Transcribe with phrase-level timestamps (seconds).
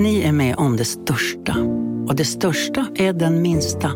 [0.00, 1.56] Ni är med om det största.
[2.08, 3.92] Och det största är den minsta.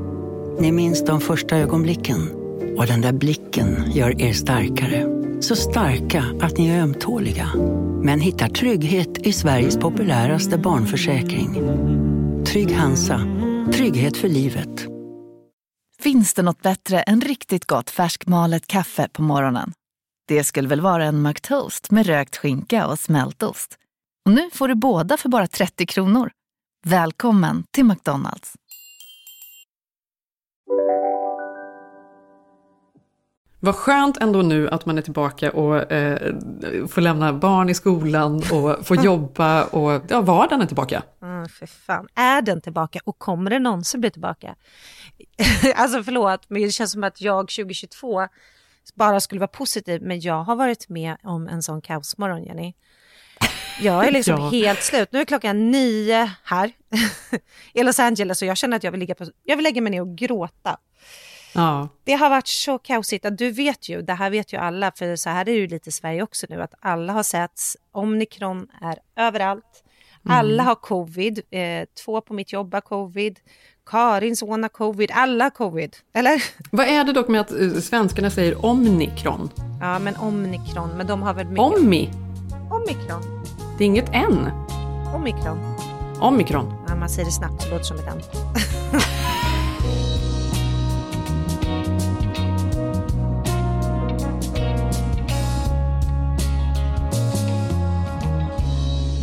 [0.61, 2.31] Ni minns de första ögonblicken.
[2.79, 5.07] Och den där blicken gör er starkare.
[5.41, 7.51] Så starka att ni är ömtåliga.
[8.03, 11.55] Men hittar trygghet i Sveriges populäraste barnförsäkring.
[12.45, 13.21] Trygg Hansa.
[13.73, 14.87] Trygghet för livet.
[16.01, 19.73] Finns det något bättre än riktigt gott färskmalet kaffe på morgonen?
[20.29, 23.79] Det skulle väl vara en McToast med rökt skinka och smältost.
[24.25, 26.31] Och nu får du båda för bara 30 kronor.
[26.87, 28.55] Välkommen till McDonalds.
[33.61, 36.37] Vad skönt ändå nu att man är tillbaka och eh,
[36.89, 41.03] får lämna barn i skolan och får jobba och ja, vardagen är tillbaka.
[41.23, 44.55] Mm, för fan, är den tillbaka och kommer den någonsin bli tillbaka?
[45.77, 48.29] alltså förlåt, men det känns som att jag 2022
[48.95, 52.75] bara skulle vara positiv, men jag har varit med om en sån kaosmorgon, Jenny.
[53.81, 54.49] Jag är liksom ja.
[54.49, 55.09] helt slut.
[55.13, 56.73] Nu är klockan nio här
[57.73, 59.91] i Los Angeles och jag känner att jag vill, ligga på, jag vill lägga mig
[59.91, 60.77] ner och gråta.
[61.55, 61.89] Ja.
[62.05, 63.27] Det har varit så kaosigt.
[63.31, 65.89] Du vet ju, det här vet ju alla, för så här är det ju lite
[65.89, 67.77] i Sverige också nu, att alla har setts.
[67.93, 69.85] Omikron är överallt.
[70.25, 70.39] Mm.
[70.39, 71.41] Alla har covid.
[71.51, 73.39] Eh, två på mitt jobb har covid.
[73.87, 75.11] Karins son har covid.
[75.15, 75.97] Alla har covid.
[76.15, 76.43] Eller?
[76.71, 79.51] Vad är det dock med att uh, svenskarna säger omikron?
[79.81, 80.91] Ja, men omikron.
[80.97, 81.61] Men de har väl mycket...
[81.61, 82.11] Ommi?
[82.71, 83.23] Omikron.
[83.83, 84.51] Det är inget N.
[85.15, 85.77] Omikron.
[86.21, 86.75] Omikron.
[86.89, 88.23] Ja, man säger det snabbt så låter det som ett N.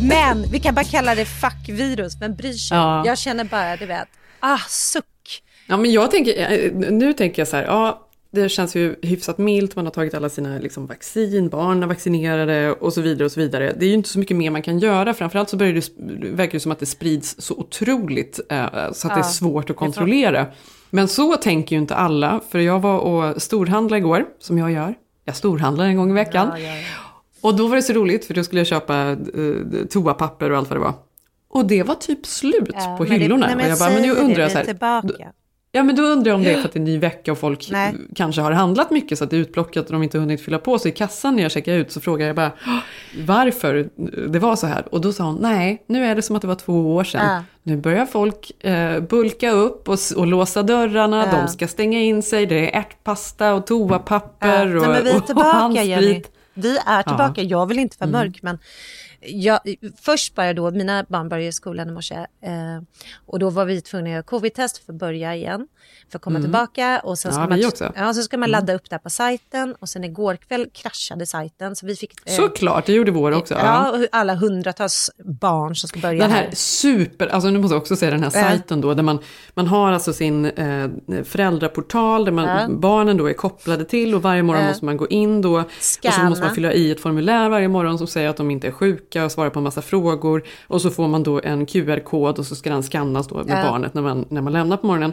[0.08, 2.76] Men vi kan bara kalla det fuckvirus, vem bryr sig?
[2.76, 3.06] Ja.
[3.06, 4.08] Jag känner bara, du vet,
[4.40, 5.42] ah, suck.
[5.66, 9.38] Ja, men jag tänker, eh, nu tänker jag så här, ja, det känns ju hyfsat
[9.38, 13.32] milt, man har tagit alla sina liksom, vaccin, barn är vaccinerade och så vidare och
[13.32, 13.74] så vidare.
[13.78, 15.90] Det är ju inte så mycket mer man kan göra, framförallt så börjar det,
[16.30, 19.70] verkar det som att det sprids så otroligt eh, så att ja, det är svårt
[19.70, 20.46] att kontrollera.
[20.90, 24.94] Men så tänker ju inte alla, för jag var och storhandlade igår, som jag gör.
[25.24, 26.50] Jag storhandlar en gång i veckan.
[26.52, 26.74] Ja, ja,
[27.40, 30.70] och då var det så roligt, för då skulle jag köpa uh, toapapper och allt
[30.70, 30.94] vad det var.
[31.48, 33.46] Och det var typ slut på hyllorna.
[33.46, 35.32] Det, nej, och jag bara, men nu undrar jag så här, tillbaka.
[35.72, 37.32] Ja men då undrar jag om det är för att det är en ny vecka
[37.32, 37.94] och folk Nej.
[38.14, 40.78] kanske har handlat mycket så att det är utplockat och de inte hunnit fylla på.
[40.78, 42.52] Så i kassan när jag checkade ut så frågade jag bara
[43.26, 43.88] varför
[44.28, 44.94] det var så här.
[44.94, 47.34] Och då sa hon nej, nu är det som att det var två år sedan.
[47.34, 47.44] Ja.
[47.62, 51.40] Nu börjar folk eh, bulka upp och, och låsa dörrarna, ja.
[51.40, 54.80] de ska stänga in sig, det är ärtpasta och toapapper ja.
[54.80, 55.88] och, Nej, vi är tillbaka, och handsprit.
[55.88, 56.22] Jenny.
[56.54, 58.20] Vi är tillbaka, jag vill inte vara mm.
[58.20, 58.58] mörk men
[59.20, 59.60] jag,
[60.00, 62.82] först bara då, mina barn började i skolan i morse eh,
[63.26, 65.68] och då var vi tvungna att göra covid-test för att börja igen,
[66.10, 66.42] för att komma mm.
[66.42, 67.00] tillbaka.
[67.04, 67.92] Och sen ska, ja, man.
[67.96, 68.60] Ja, så ska man mm.
[68.60, 71.76] ladda upp det på sajten och sen igår kväll kraschade sajten.
[71.76, 73.54] Så vi fick, eh, Såklart, det gjorde vår också.
[73.54, 76.54] Ja, ja, alla hundratals barn som ska börja Den här, här.
[76.54, 79.18] super, alltså nu måste jag också säga den här sajten då, där man,
[79.54, 80.90] man har alltså sin eh,
[81.24, 85.42] föräldraportal, där man, barnen då är kopplade till och varje morgon måste man gå in
[85.42, 85.64] då.
[85.80, 86.14] Scanna.
[86.14, 88.66] Och så måste man fylla i ett formulär varje morgon som säger att de inte
[88.66, 90.42] är sjuka trycka och svara på en massa frågor.
[90.68, 93.70] Och så får man då en QR-kod och så ska den skannas då med ja.
[93.70, 95.12] barnet när man, när man lämnar på morgonen.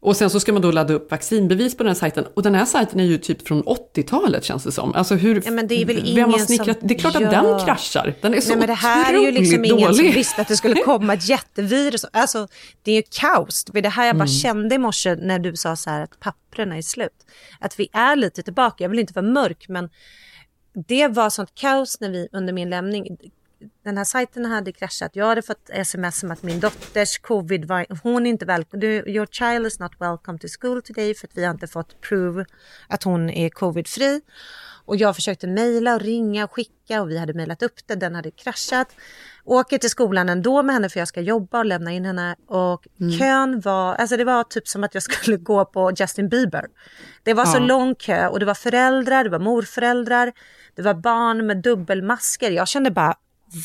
[0.00, 2.24] Och sen så ska man då ladda upp vaccinbevis på den här sajten.
[2.34, 4.94] Och den här sajten är ju typ från 80-talet känns det som.
[4.94, 6.88] Alltså hur, ja, men det är väl ingen har snickrat, som...
[6.88, 8.14] Det är klart att den kraschar.
[8.20, 9.96] Den är så Nej, men det här är ju liksom ingen dålig.
[9.96, 12.04] som visste att det skulle komma ett jättevirus.
[12.12, 12.48] Alltså
[12.82, 13.64] det är ju kaos.
[13.64, 14.28] Det här jag bara mm.
[14.28, 17.26] kände i morse när du sa så här att papperna är slut.
[17.60, 18.84] Att vi är lite tillbaka.
[18.84, 19.88] Jag vill inte vara mörk men
[20.74, 23.16] det var sånt kaos när vi under min lämning
[23.84, 25.10] den här sajten hade kraschat.
[25.16, 29.26] Jag hade fått sms om att min dotters covid var, hon är inte välkommen, your
[29.26, 32.44] child is not welcome to school today för att vi har inte fått prove
[32.88, 34.20] att hon är covidfri.
[34.86, 38.14] Och jag försökte mejla och ringa och skicka och vi hade mejlat upp det, den
[38.14, 38.96] hade kraschat.
[39.44, 42.36] Åker till skolan ändå med henne för jag ska jobba och lämna in henne.
[42.48, 43.18] Och mm.
[43.18, 46.66] kön var, alltså det var typ som att jag skulle gå på Justin Bieber.
[47.22, 47.52] Det var ja.
[47.52, 50.32] så lång kö och det var föräldrar, det var morföräldrar,
[50.76, 52.50] det var barn med dubbelmasker.
[52.50, 53.14] Jag kände bara,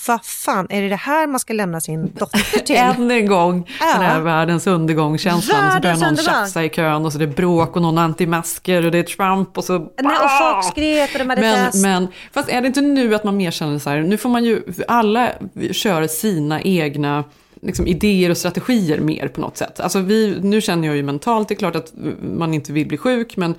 [0.08, 2.76] vad fan, är det det här man ska lämna sin dotter till?
[2.76, 3.94] Än en gång, ja.
[3.94, 5.72] den här världens undergång-känslan.
[5.72, 8.92] Så börjar någon tjafsa i kön och så är det bråk och någon antimasker och
[8.92, 9.78] det är Trump och så...
[9.78, 13.24] Nej, och folk skrek och de hade men, men, fast är det inte nu att
[13.24, 15.32] man mer känner så här, nu får man ju, alla
[15.72, 17.24] kör sina egna
[17.62, 19.80] liksom, idéer och strategier mer på något sätt.
[19.80, 22.98] Alltså vi, nu känner jag ju mentalt, det är klart att man inte vill bli
[22.98, 23.56] sjuk, men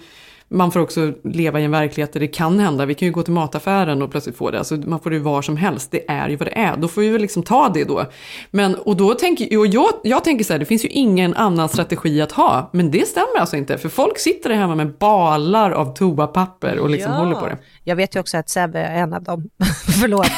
[0.53, 2.87] man får också leva i en verklighet där det kan hända.
[2.87, 4.59] Vi kan ju gå till mataffären och plötsligt få det.
[4.59, 5.91] Alltså, man får det var som helst.
[5.91, 6.77] Det är ju vad det är.
[6.77, 8.07] Då får vi väl liksom ta det då.
[8.51, 11.69] Men, och då tänker, och jag, jag tänker så här, det finns ju ingen annan
[11.69, 12.71] strategi att ha.
[12.73, 13.79] Men det stämmer alltså inte.
[13.79, 17.19] För folk sitter där hemma med balar av toapapper och liksom ja.
[17.19, 17.59] håller på det.
[17.85, 19.51] Jag vet ju också att Sebbe är en av dem.
[20.01, 20.31] Förlåt.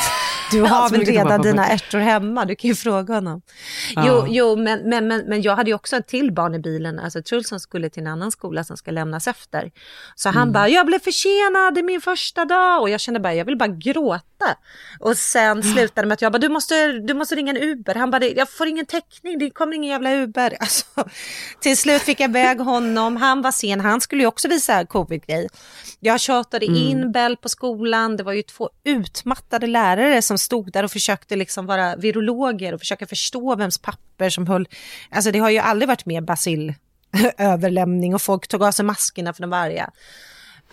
[0.52, 3.43] Du har väl redan dina ärtor hemma, du kan ju fråga honom.
[3.96, 4.26] Jo, Ja.
[4.28, 7.22] jo men, men, men, men jag hade ju också ett till barn i bilen, alltså
[7.22, 9.70] Truls som skulle till en annan skola som ska lämnas efter.
[10.14, 10.52] Så han Mm.
[10.52, 13.69] bara, jag blev försenad i min första dag och jag kände bara, jag vill bara
[13.69, 14.56] gråta.
[15.00, 17.94] Och sen slutade det med att jag bara, du måste, du måste ringa en Uber.
[17.94, 20.56] Han bara, jag får ingen täckning, det kommer ingen jävla Uber.
[20.60, 20.84] Alltså,
[21.60, 25.48] till slut fick jag iväg honom, han var sen, han skulle ju också visa covid-grej.
[26.00, 26.76] Jag tjatade Mm.
[26.82, 31.36] in Bell på skolan, det var ju två utmattade lärare som stod där och försökte
[31.36, 34.68] liksom vara virologer och försöka förstå vems papper som höll...
[35.10, 39.42] Alltså det har ju aldrig varit mer basilöverlämning och folk tog av sig maskerna för
[39.42, 39.90] de arga.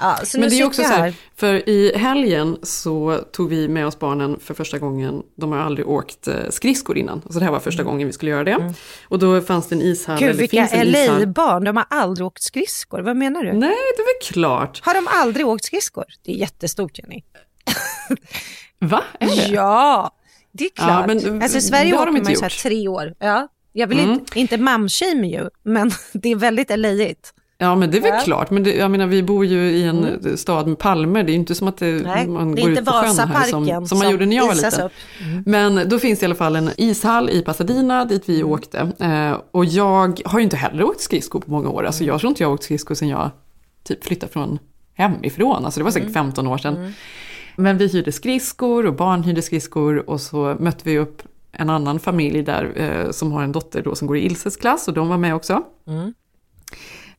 [0.01, 1.13] Ja, Men det är också så här.
[1.36, 5.88] för i helgen så tog vi med oss barnen för första gången, de har aldrig
[5.88, 8.74] åkt eh, skridskor innan, så det här var första gången vi skulle göra det.
[9.04, 10.30] Och då fanns det en ishall, Mm.
[10.30, 10.83] Gud vilka.
[10.83, 13.54] LA-barn, de har aldrig åkt skridskor, vad menar du?
[13.54, 14.81] Nej, det är väl klart.
[14.86, 16.06] Har de aldrig åkt skridskor?
[16.24, 17.24] Det är jättestort Jenny.
[18.80, 19.04] Va?
[19.20, 19.48] Är det?
[19.54, 20.12] Ja,
[20.52, 21.08] det är Ja, klart.
[21.24, 23.14] men, alltså i Sverige har åker man ju så här tre år.
[23.20, 24.12] Ja, jag vill Mm.
[24.12, 27.34] inte, inte mamshame ju, men det är väldigt LA-igt.
[27.62, 28.14] Ja, men det är väl Ja.
[28.16, 28.26] Mm.
[28.26, 28.50] klart.
[28.50, 31.24] Men det, jag menar, vi bor ju i en stad med palmer.
[31.24, 33.02] Det är ju inte som att det, Nej, man det är går ut på sjön
[33.04, 34.86] här Vasaparken som, som man gjorde när jag var liten.
[34.86, 34.92] upp.
[35.46, 38.52] Men då finns det i alla fall en ishall i Pasadena dit vi Mm.
[38.52, 38.92] åkte.
[39.00, 41.84] Eh, och jag har ju inte heller åkt skridskor på många år.
[41.86, 43.32] Alltså jag tror inte jag har åkt skridskor sedan jag
[43.84, 44.60] typ flyttade från
[44.94, 45.66] hemifrån.
[45.66, 46.02] Alltså det var Mm.
[46.02, 46.94] säkert 15 år sedan.
[47.60, 51.22] Men vi hyrde skridskor och barn hyrde skridskor och så mötte vi upp
[51.52, 54.88] en annan familj där eh, som har en dotter då som går i Ilses klass
[54.88, 55.64] och de var med också.
[55.88, 56.14] Mm.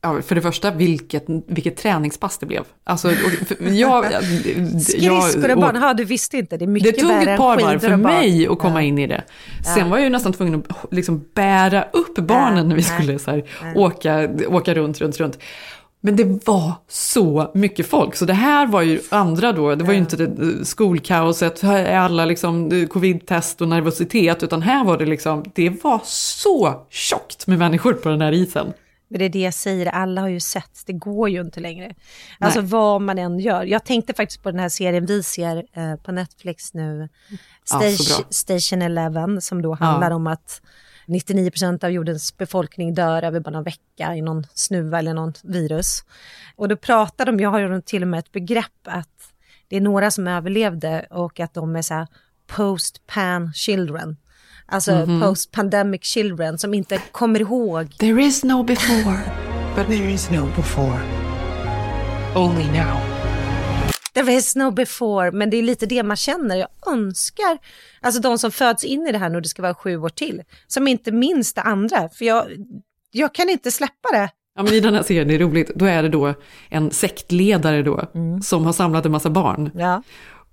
[0.03, 2.63] Ja, för det första, vilket, vilket träningspass det blev.
[2.83, 3.11] Alltså,
[3.59, 4.05] jag,
[4.83, 7.59] Skridskor och barn, ja du visste inte, det är det mycket tog värre ett par
[7.61, 9.23] varv för mig att komma in i det.
[9.75, 13.19] Sen var jag ju nästan tvungen att liksom bära upp barnen Ja, när vi skulle
[13.19, 13.43] så här,
[13.75, 15.39] åka, åka runt, runt, runt.
[16.03, 19.93] Men det var så mycket folk, så det här var ju andra då, det var
[19.93, 24.97] ju inte det, skolkaoset, här är alla liksom eh, covid-test och nervositet, utan här var
[24.97, 28.73] det liksom, det var så tjockt med människor på den här isen.
[29.07, 31.95] Men det är det jag säger, alla har ju sett, det går ju inte längre.
[32.39, 33.63] Alltså vad man än gör.
[33.63, 37.37] Jag tänkte faktiskt på den här serien vi ser eh, på Netflix nu, Ja,
[37.79, 38.27] Station, bra.
[38.29, 40.61] Station Eleven, som då handlar om att
[41.11, 46.03] 99% av jordens befolkning dör över bara någon vecka i någon snuva eller något virus.
[46.55, 49.07] Och då pratar de, jag har till och med ett begrepp att
[49.67, 52.07] det är några som överlevde och att de är så här
[52.47, 54.17] post-pan children.
[54.65, 55.21] Alltså Mhm.
[55.21, 59.19] post-pandemic children som inte kommer ihåg There is no before.
[59.75, 61.01] But there is no before.
[62.35, 63.10] Only now.
[64.13, 66.55] There is no before, men det är lite det man känner.
[66.55, 67.57] Jag önskar,
[68.01, 70.41] alltså de som föds in i det här nu, det ska vara sju år till,
[70.67, 72.09] som inte minns det andra.
[72.09, 72.45] För jag,
[73.11, 74.29] jag kan inte släppa det.
[74.55, 76.33] Ja, men I den här serien, det är roligt, då är det då
[76.69, 78.41] en sektledare då, Mm.
[78.41, 79.71] som har samlat en massa barn.
[79.75, 80.03] Ja.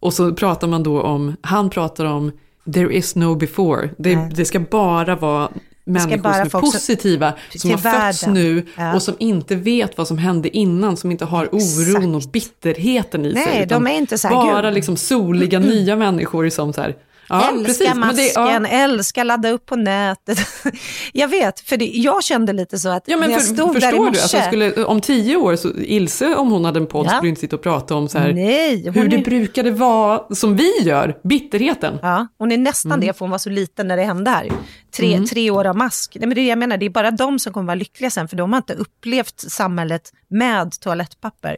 [0.00, 2.32] Och så pratar man då om, han pratar om
[2.74, 3.90] there is no before.
[3.98, 5.48] Det, det ska bara vara
[5.88, 8.34] människor som är som- positiva, som har fötts världen.
[8.34, 8.94] nu Ja.
[8.94, 13.32] och som inte vet vad som hände innan, som inte har oron och bitterheten i
[13.32, 13.54] Nej, sig.
[13.58, 14.74] de utan är inte så här, Bara gud.
[14.74, 16.96] liksom soliga nya människor som så här,
[17.28, 18.66] ja, älska precis, masken, det- ja.
[18.66, 20.38] älska ladda upp på nätet.
[21.12, 23.80] jag vet, för det, jag kände lite så att Ja men när jag för, stod
[23.80, 24.10] där i morse.
[24.12, 27.10] du, alltså, skulle, om tio år, så Ilse om hon hade en podd Ja.
[27.16, 30.56] skulle inte sitta och prata om så här, Nej, hur det är- brukade vara som
[30.56, 31.98] vi gör, bitterheten.
[32.02, 33.06] Ja, hon är nästan Mm.
[33.06, 34.48] det för hon var så liten när det hände här.
[34.96, 36.16] Tre, tre år av mask.
[36.20, 38.10] Nej, men det är det jag menar, det är bara de som kommer vara lyckliga
[38.10, 41.56] sen för de har inte upplevt samhället med toalettpapper.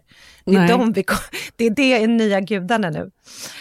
[0.51, 1.05] Det är, de vi,
[1.57, 3.11] det är det nya gudarna nu.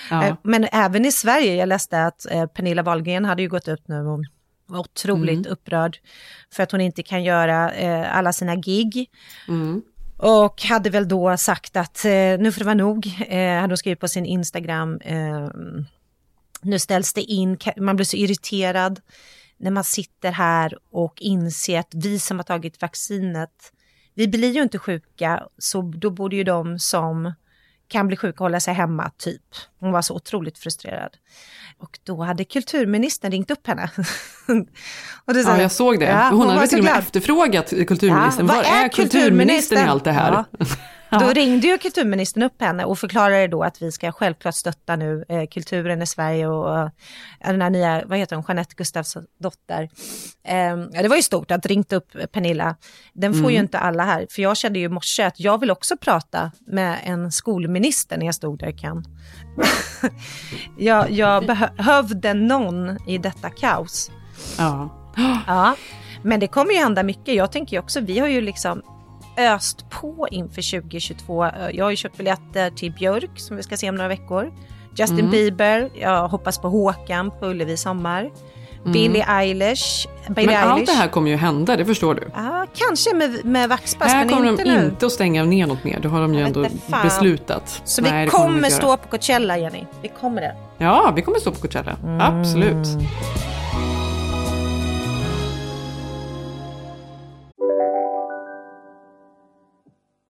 [0.10, 0.26] Ja.
[0.26, 3.88] Eh, Men även i Sverige, jag läste att eh, Pernilla Wahlgren hade ju gått ut
[3.88, 4.20] nu och
[4.66, 5.52] var otroligt Mm.
[5.52, 5.98] upprörd
[6.54, 9.10] för att hon inte kan göra eh, alla sina gig.
[9.48, 9.82] Mm.
[10.18, 12.02] Och hade väl då sagt att
[12.40, 15.00] nu får det vara nog, hade hon skrivit på sin Instagram.
[16.62, 19.02] Nu ställs det in, man blir så irriterad
[19.58, 23.74] när man sitter här och inser att vi som har tagit vaccinet,
[24.20, 27.34] vi blir ju inte sjuka, så då borde ju de som
[27.88, 29.42] kan bli sjuka hålla sig hemma, typ.
[29.80, 31.18] Hon var så otroligt frustrerad.
[31.78, 33.90] Och då hade kulturministern ringt upp henne.
[35.26, 36.06] och det så Ja, jag såg det.
[36.06, 37.04] Ja, hon hade väl så till och med glad.
[37.04, 38.48] efterfrågat kulturministern.
[38.48, 40.32] Ja, Var är kulturministern i allt det här?
[40.32, 40.66] Ja.
[41.12, 45.26] Då ringde ju kulturministern upp henne och förklarade då att vi ska självklart stötta nu
[45.30, 46.90] eh, kulturen i Sverige och eh,
[47.46, 49.90] den här nya, vad heter hon, Jeanette Gustafssons dotter.
[50.44, 50.58] Eh,
[50.92, 52.76] ja, det var ju stort att ringt upp Pernilla.
[53.14, 53.52] Den får Mm.
[53.52, 56.52] ju inte alla här, för jag kände ju i morse att jag vill också prata
[56.68, 59.06] med en skolminister när jag stod där i kan.
[60.78, 64.12] jag, jag behövde någon i detta kaos.
[64.58, 64.96] Ja.
[65.48, 65.76] Ja,
[66.24, 67.36] men det kommer ju hända mycket.
[67.36, 68.82] Jag tänker ju också, vi har ju liksom
[69.48, 71.46] öst på inför 2022.
[71.74, 74.52] Jag har ju köpt biljetter till Björk som vi ska se om några veckor.
[74.96, 75.32] Justin Mm.
[75.32, 78.30] Bieber, jag hoppas på Håkan på Ullevi sommar.
[78.86, 80.08] Billie Eilish.
[80.28, 80.62] Billie Mm.
[80.62, 80.92] Men allt Eilish.
[80.94, 82.32] det här kommer ju hända, det förstår du.
[82.36, 84.86] Ja, kanske med, med vaxpass, Här men kommer inte de nu.
[84.86, 86.66] inte att stänga ner något mer, det har de ju ändå
[87.04, 87.82] beslutat.
[87.86, 89.84] Så Nej, vi kommer inte stå på Coachella, Jenny.
[90.02, 90.56] Vi kommer det.
[90.78, 91.96] Ja, vi kommer stå på Coachella.
[92.04, 92.22] Mm.
[92.22, 92.88] Absolut.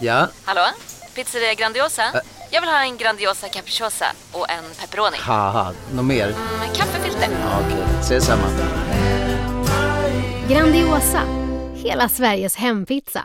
[0.00, 0.60] Ja, Hallå?
[1.14, 2.02] Pizzeria Grandiosa?
[2.50, 5.16] Jag vill ha en Grandiosa capriciosa och en pepperoni.
[5.20, 6.26] haha, något mer?
[6.58, 7.28] Med kaffefilter.
[7.42, 8.42] Ja, Okej, ses samma.
[10.48, 11.22] Grandiosa,
[11.74, 13.24] hela Sveriges hempizza.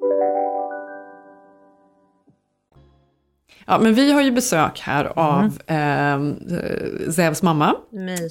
[3.67, 5.13] Ja, men vi har ju besök här Mm.
[5.17, 7.75] av eh, Zevs mamma.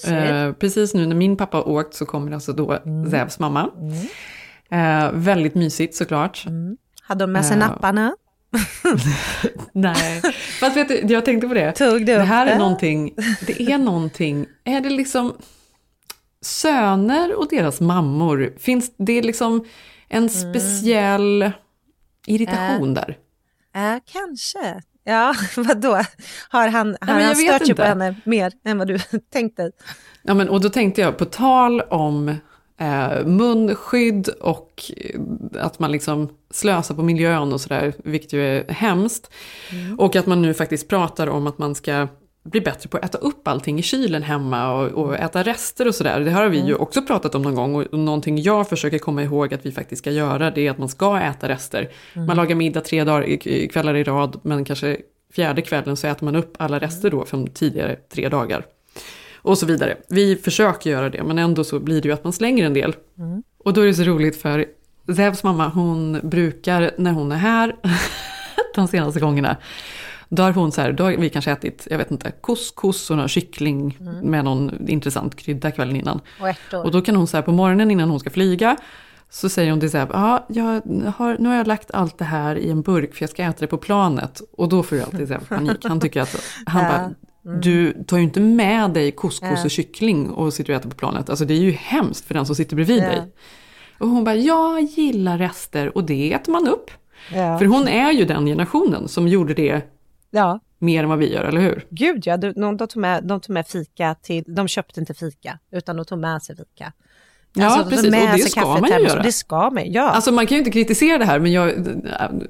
[0.08, 3.10] Eh, precis nu när min pappa har åkt så kommer alltså då Mm.
[3.10, 3.70] Zevs mamma.
[4.70, 6.44] Eh, väldigt mysigt såklart.
[7.02, 7.66] Hade de med sig Ja.
[7.66, 8.12] napparna?
[9.72, 10.22] Nej,
[10.60, 11.72] fast vet du, jag tänkte på det.
[11.72, 13.14] Tog du Det här är någonting,
[13.46, 15.32] det är någonting, är det liksom
[16.42, 19.64] söner och deras mammor, finns det liksom
[20.08, 21.50] en speciell
[22.26, 23.16] irritation där?
[23.75, 24.82] Ja, kanske.
[25.04, 26.00] Ja, vadå?
[26.49, 28.99] Har han, har jag han stört sig på henne mer än vad du
[29.33, 29.71] tänkte?
[30.23, 32.28] Ja, men, och då tänkte jag på tal om
[32.80, 35.21] eh, munskydd och eh,
[35.64, 39.30] att man liksom slösar på miljön och sådär, vilket ju är hemskt.
[39.99, 42.09] Och att man nu faktiskt pratar om att man ska
[42.42, 45.94] bli bättre på att äta upp allting i kylen hemma och, och äta rester och
[45.94, 46.20] sådär.
[46.20, 49.54] Det har vi ju också pratat om någon gång och någonting jag försöker komma ihåg
[49.54, 51.90] att vi faktiskt ska göra det är att man ska äta rester.
[52.14, 54.97] Man lagar middag tre dagar, kvällar i rad men kanske
[55.32, 58.66] fjärde kvällen så äter man upp alla rester då från tidigare tre dagar.
[59.42, 59.97] Och så vidare.
[60.09, 62.97] Vi försöker göra det men ändå så blir det ju att man slänger en del.
[63.64, 64.66] Och då är det så roligt för
[65.16, 67.76] Zevs mamma hon brukar när hon är här
[68.75, 69.56] de senaste gångerna
[70.32, 73.16] då har hon så här, då har vi kanske ätit, jag vet inte, couscous och
[73.16, 76.20] någon kyckling med någon intressant krydda kvällen innan.
[76.40, 76.84] Och ärtor.
[76.84, 78.76] Och då kan hon så här på morgonen innan hon ska flyga,
[79.30, 80.64] så säger hon till Zeb, ja, jag
[81.16, 83.60] har, nu har jag lagt allt det här i en burk för jag ska äta
[83.60, 84.40] det på planet.
[84.52, 85.84] Och då får ju alltid Zeb panik.
[85.84, 87.10] Han tycker att, han bara,
[87.60, 91.30] du tar ju inte med dig couscous och kyckling och sitter och äter på planet.
[91.30, 93.08] Alltså det är ju hemskt för den som sitter bredvid Ja.
[93.08, 93.22] dig.
[93.99, 96.90] Och hon bara, jag gillar rester och det äter man upp.
[97.34, 97.58] Ja.
[97.58, 99.82] För hon är ju den generationen som gjorde det
[100.30, 101.87] ja, mer än vad vi gör, eller hur?
[101.90, 102.37] gud ja.
[102.37, 106.04] De, de, tog med, de tog med fika till, de köpte inte fika, utan de
[106.04, 106.92] tog med sig fika.
[107.54, 108.06] Ja, Alltså, precis.
[108.06, 109.22] Och det ska man ju göra.
[109.22, 110.10] Det ska man, ja.
[110.10, 111.72] Alltså man kan ju inte kritisera det här, men jag,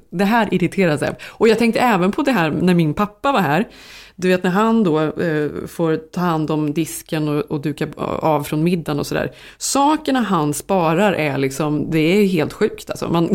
[0.09, 1.09] det här irriterar sig.
[1.23, 3.67] Och jag tänkte även på det här när min pappa var här.
[4.15, 8.43] Du vet när han då eh, får ta hand om disken och, och duka av
[8.43, 9.31] från middagen och sådär.
[9.57, 13.09] Sakerna han sparar är liksom, det är helt sjukt alltså.
[13.09, 13.29] Man,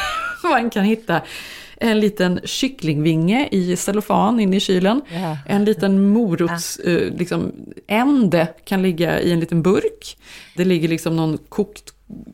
[0.42, 1.20] man kan hitta
[1.80, 5.02] en liten kycklingvinge i cellofan inne i kylen.
[5.12, 5.36] Ja.
[5.46, 7.52] En liten morots, eh, liksom,
[7.86, 10.16] ände kan ligga i en liten burk.
[10.56, 11.92] Det ligger liksom någon kokt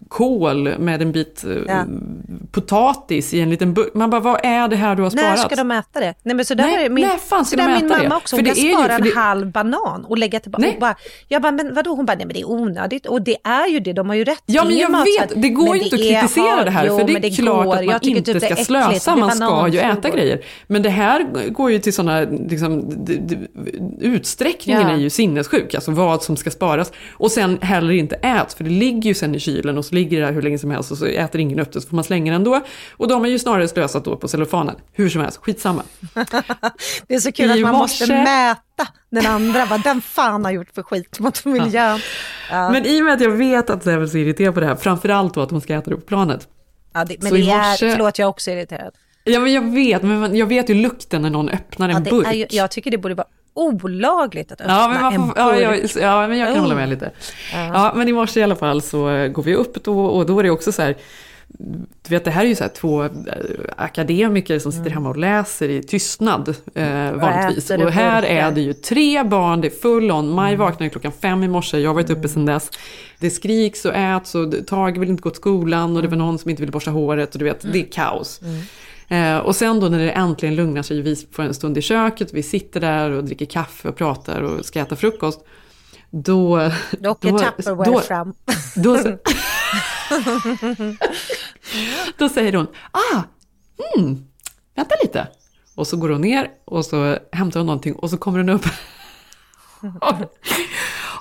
[0.09, 1.85] kål med en bit eh, Ja.
[2.53, 3.95] potatis i en liten burk.
[3.95, 5.27] Man bara, vad är det här du har sparat?
[5.29, 6.15] När ska de äta det?
[6.23, 7.97] Nej men så där Nej, är min, när fan ska så de är min äta
[7.99, 8.03] det?
[8.09, 8.37] mamma också.
[8.37, 10.63] Hon det kan ju- spara för en det- halv banan och lägga tillbaka.
[10.63, 10.75] Nej.
[10.75, 10.95] Och bara,
[11.29, 11.95] jag bara, men vadå?
[11.95, 13.07] Hon bara, nej men det är onödigt.
[13.07, 14.43] Och det är ju det, de har ju rätt.
[14.47, 15.43] Ja, men Det jag vet.
[15.43, 16.87] Det går ju inte att kritisera det här.
[16.87, 17.77] jo, för det är klart går.
[17.77, 19.17] att man inte typ det ska slösa.
[19.17, 20.41] Man ska ju äta grejer.
[20.67, 23.37] Men det här går ju till sådana, liksom, d- d-
[24.01, 24.91] utsträckningen Ja.
[24.91, 25.75] är ju sinnessjuk.
[25.75, 26.93] Alltså vad som ska sparas.
[27.13, 28.55] Och sen heller inte äts.
[28.55, 30.71] För det ligger ju sen i kylen och så ligger det där hur länge som
[30.71, 31.81] helst och så äter ingen upp det.
[31.81, 32.61] Så får man slänga det ändå.
[32.97, 34.77] Och de är ju snarare slösat då på cellofanen.
[34.93, 35.83] Hur som helst, skitsamma.
[37.09, 40.45] Det är så kul I att man morse- måste mäta den andra, vad den fan
[40.45, 42.01] har gjort för skit mot miljön.
[42.51, 42.71] Ja.
[42.71, 45.35] Men i och med att jag vet att Zeb är irriterad på det här, framförallt
[45.35, 46.49] då att hon ska äta det på planet.
[46.95, 48.95] Ja, det, men Så det är, morse- förlåt jag är också irriterad.
[49.25, 52.27] Ja men jag vet, men jag vet ju lukten när någon öppnar en Ja, burk.
[52.27, 55.37] är jag tycker det borde vara olagligt att öppna Ja men, man en burk.
[55.37, 56.63] ja, jag, ja, men jag kan Oh.
[56.63, 57.11] hålla med lite.
[57.53, 57.93] Ja.
[57.97, 60.51] men i morse i alla fall så går vi upp då, och då är det
[60.51, 60.97] också så här,
[62.03, 63.11] du vet, det här är ju så två eh,
[63.77, 67.71] akademiker som sitter hemma och läser i tystnad eh, vanligtvis.
[67.71, 70.29] och här är det ju tre barn, det är full on.
[70.31, 72.71] Maj vaknade klockan fem i morse, jag har varit uppe sedan dess.
[73.21, 76.39] Det skriks och äts och Tage vill inte gå till skolan och det var någon
[76.39, 78.41] som inte ville borsta håret och du vet, det är kaos.
[79.15, 82.33] Eh, och sen då när det äntligen lugnar sig, vi får en stund i köket,
[82.33, 85.41] vi sitter där och dricker kaffe och pratar och ska äta frukost.
[86.11, 86.71] Då...
[86.91, 88.35] Då åker Tupperware fram.
[88.77, 88.99] Då,
[92.19, 93.23] då säger hon, ah,
[93.97, 94.25] mm,
[94.77, 95.29] vänta lite.
[95.75, 98.67] Och så går hon ner och så hämtar hon någonting och så kommer hon upp.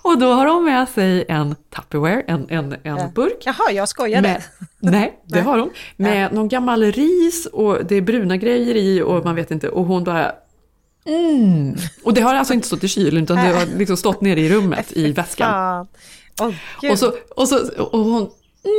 [0.03, 3.43] och då har hon med sig en Tupperware, en, en, en burk.
[3.45, 4.27] Jaha, jag skojade.
[4.27, 4.43] Med,
[4.79, 5.69] nej, det har hon.
[5.95, 9.69] Med någon gammal ris och det är bruna grejer i och man vet inte.
[9.69, 10.31] Och hon bara
[11.05, 11.75] Mm.
[12.03, 14.50] Och det har alltså inte stått i kylen utan det har liksom stått nere i
[14.50, 15.88] rummet i väskan.
[16.41, 16.91] Åh, gud.
[16.91, 18.29] Och, så, och, så, och hon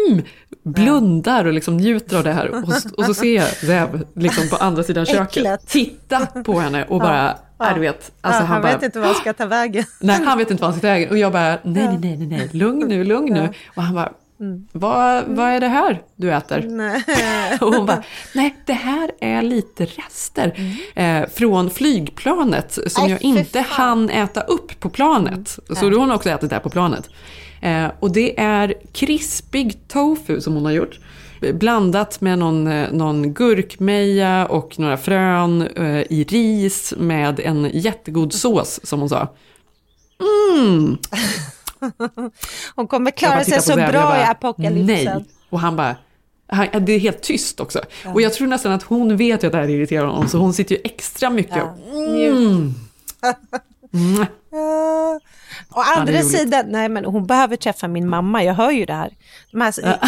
[0.08, 0.24] mm,
[0.62, 2.48] blundar och liksom njuter av det här.
[2.50, 2.64] Och,
[2.98, 7.36] och så ser jag Zev liksom på andra sidan köket titta på henne och bara,
[7.58, 7.68] Ja.
[7.68, 7.74] ja.
[7.74, 8.12] du vet.
[8.20, 9.84] Alltså ja, han, bara, vet inte vad han ska ta vägen.
[10.00, 11.10] Nej, han vet inte vad han ska ta vägen.
[11.10, 13.48] Och jag bara, nej, nej, nej, nej, nej, lugn nu, lugn nu.
[13.76, 14.12] Och han bara,
[14.72, 16.64] vad, vad är det här du äter?
[16.68, 17.02] Nej.
[17.60, 18.02] Och hon bara,
[18.34, 20.60] nej det här är lite rester
[20.94, 23.86] eh, från flygplanet som Nej, jag inte fan.
[23.86, 25.58] hann äta upp på planet.
[25.68, 27.10] Så då har hon också ätit det här på planet.
[27.64, 30.98] Eh, och det är krispig tofu som hon har gjort.
[31.52, 38.32] Blandat med någon, eh, någon gurkmeja och några frön eh, i ris med en jättegod
[38.32, 39.28] sås som hon sa.
[40.58, 40.98] Mm.
[42.74, 44.86] Hon kommer klara sig så bra bara, i apokalypsen.
[44.86, 45.24] Nej.
[45.50, 45.96] Och han bara,
[46.46, 47.80] han, det är helt tyst också.
[48.06, 50.74] Och jag tror nästan att hon vet att det här irriterar honom, så hon sitter
[50.74, 51.76] ju extra mycket Ja.
[51.92, 52.74] och, mm.
[53.94, 54.26] Mm.
[55.74, 55.76] Ja.
[55.80, 59.12] Å andra sidan, nej men hon behöver träffa min mamma, jag hör ju det här.
[59.52, 59.98] Här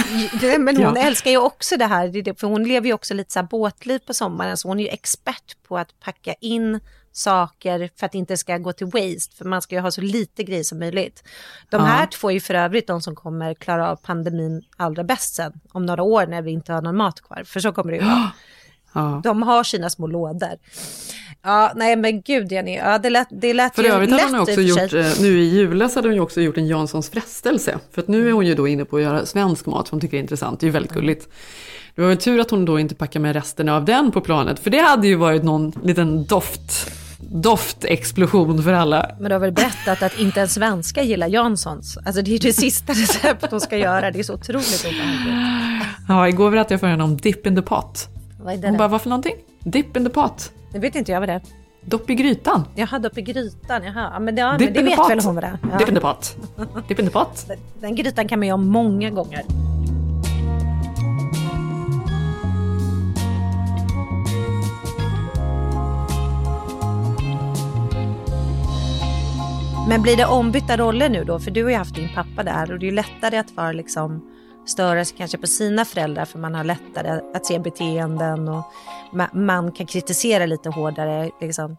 [0.42, 1.02] nej, men hon Ja.
[1.02, 4.14] älskar ju också det här, för hon lever ju också lite så här båtliv på
[4.14, 6.80] sommaren, så hon är ju expert på att packa in
[7.12, 10.00] saker för att det inte ska gå till waste, för man ska ju ha så
[10.00, 11.22] lite grejer som möjligt.
[11.70, 11.86] De Ja.
[11.86, 15.52] här två är ju för övrigt de som kommer klara av pandemin allra bäst sen,
[15.72, 18.04] om några år när vi inte har någon mat kvar, för så kommer det ju
[18.04, 18.30] vara.
[18.96, 19.20] Ja.
[19.24, 20.56] De har sina små lådor.
[21.42, 24.32] Ja, nej men gud Jenny, ja, det lät, det lät För ju övrigt lätt hade
[24.32, 27.78] hon också gjort, eh, nu i julas hade hon ju också gjort en Janssons frestelse.
[27.92, 30.00] För att nu är hon ju då inne på att göra svensk mat, som hon
[30.00, 30.60] tycker är intressant.
[30.60, 31.28] Det är ju väldigt gulligt.
[31.94, 34.58] Det var väl tur att hon då inte packar med resterna av den på planet,
[34.58, 39.10] för det hade ju varit någon liten doft, doftexplosion för alla.
[39.20, 41.96] Men du har väl berättat att inte ens svenskar gillar Janssons?
[41.96, 45.86] Alltså det är ju det sista recept de ska göra, det är så otroligt obehagligt.
[46.08, 48.08] Ja, igår berättade jag för henne om dip in the pot.
[48.46, 48.78] Vad är det Hon där?
[48.78, 49.34] bara, vad för någonting?
[49.60, 50.52] Dip in the pot.
[50.72, 51.42] Det vet inte jag vad det är.
[51.84, 52.64] Dopp i grytan.
[52.74, 54.10] Jag hade uppe i grytan, jaha.
[54.12, 55.10] Ja, men det, ja, men det vet pot.
[55.10, 55.58] väl hon vad det är.
[55.72, 55.78] Ja.
[55.78, 56.36] Dip in the pot.
[56.88, 57.46] Dip in the pot.
[57.80, 59.44] Den grytan kan man göra många gånger.
[69.88, 71.38] Men blir det ombytta roller nu då?
[71.40, 73.72] För du har ju haft din pappa där och det är ju lättare att vara
[73.72, 74.35] liksom
[74.66, 78.64] störa sig kanske på sina föräldrar för man har lättare att se beteenden och
[79.12, 81.30] ma- man kan kritisera lite hårdare.
[81.40, 81.76] Liksom.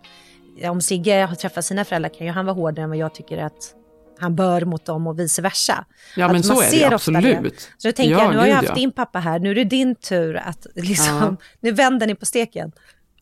[0.57, 3.13] Ja, Om Sigge har träffat sina föräldrar kan ju han vara hårdare än vad jag
[3.13, 3.73] tycker att
[4.19, 5.85] han bör mot dem och vice versa.
[6.15, 7.69] Ja, Att men så är det absolut.
[7.77, 8.75] Så då tänker Ja, jag, nu har jag haft ja.
[8.75, 12.71] din pappa här, nu är det din tur att liksom, nu vänder ni på steken.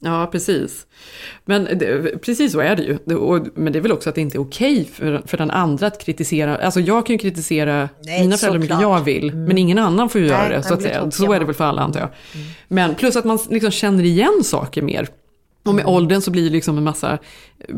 [0.06, 0.86] Ja, precis.
[1.46, 2.98] Men det, precis så är det ju.
[3.06, 5.52] Det, och, men det är väl också att det inte är okej för, för den
[5.52, 6.58] andra att kritisera.
[6.58, 10.22] Alltså jag kan ju kritisera Nej, mina föräldrar mycket jag vill, men ingen annan får
[10.22, 10.64] ju Nej, göra det.
[10.64, 11.12] Så, att säga.
[11.12, 12.10] så är det väl för alla antar jag.
[12.68, 15.08] Men plus att man liksom känner igen saker mer.
[15.66, 17.18] Och med åldern så blir liksom en massa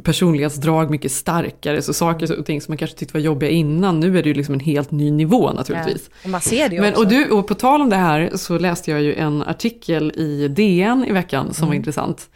[0.03, 1.81] personlighetsdrag mycket starkare.
[1.81, 4.35] Så saker och ting som man kanske tyckte var jobbiga innan, nu är det ju
[4.35, 6.09] liksom en helt ny nivå naturligtvis.
[6.09, 7.03] Ja, och man ser det ju Men, också.
[7.03, 10.47] och, du, och på tal om det här så läste jag ju en artikel i
[10.47, 11.77] DN i veckan som var Mm.
[11.81, 12.29] intressant.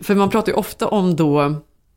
[0.00, 1.54] För man pratar ju ofta om då,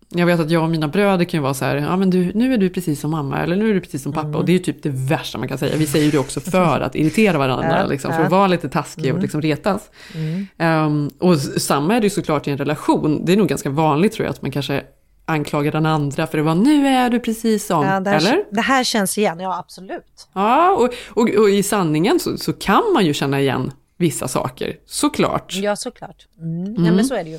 [0.09, 2.31] jag vet att jag och mina bröder kan ju vara så här, ja men du,
[2.33, 4.27] nu är du precis som mamma eller nu är du precis som pappa.
[4.27, 4.39] Mm.
[4.39, 5.77] Och det är ju typ det värsta man kan säga.
[5.77, 8.25] Vi säger det också för att irritera varandra, Ja, liksom, för ja.
[8.25, 9.15] att vara lite taskig Mm.
[9.15, 9.89] och liksom retas.
[10.15, 10.47] Mm.
[10.57, 13.25] Ehm, och samma är det ju såklart i en relation.
[13.25, 14.83] Det är nog ganska vanligt tror jag att man kanske
[15.25, 18.43] anklagar den andra för att vara, nu är du precis som, Ja, det, här, eller?
[18.51, 20.27] det här känns igen, ja absolut.
[20.33, 24.75] Ja, och, och, och i sanningen så, så kan man ju känna igen vissa saker,
[24.85, 25.53] såklart.
[25.55, 26.27] Ja, såklart.
[26.41, 26.75] Mm.
[26.75, 26.95] Mm.
[26.95, 27.37] men så är det ju.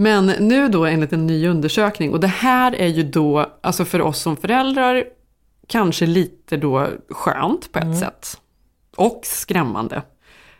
[0.00, 4.00] Men nu då enligt en ny undersökning, och det här är ju då, alltså för
[4.00, 5.04] oss som föräldrar,
[5.66, 8.40] kanske lite då skönt på ett sätt.
[8.96, 10.02] Och skrämmande.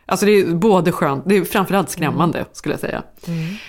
[0.05, 3.03] Alltså det är både skönt, det är framförallt skrämmande skulle jag säga.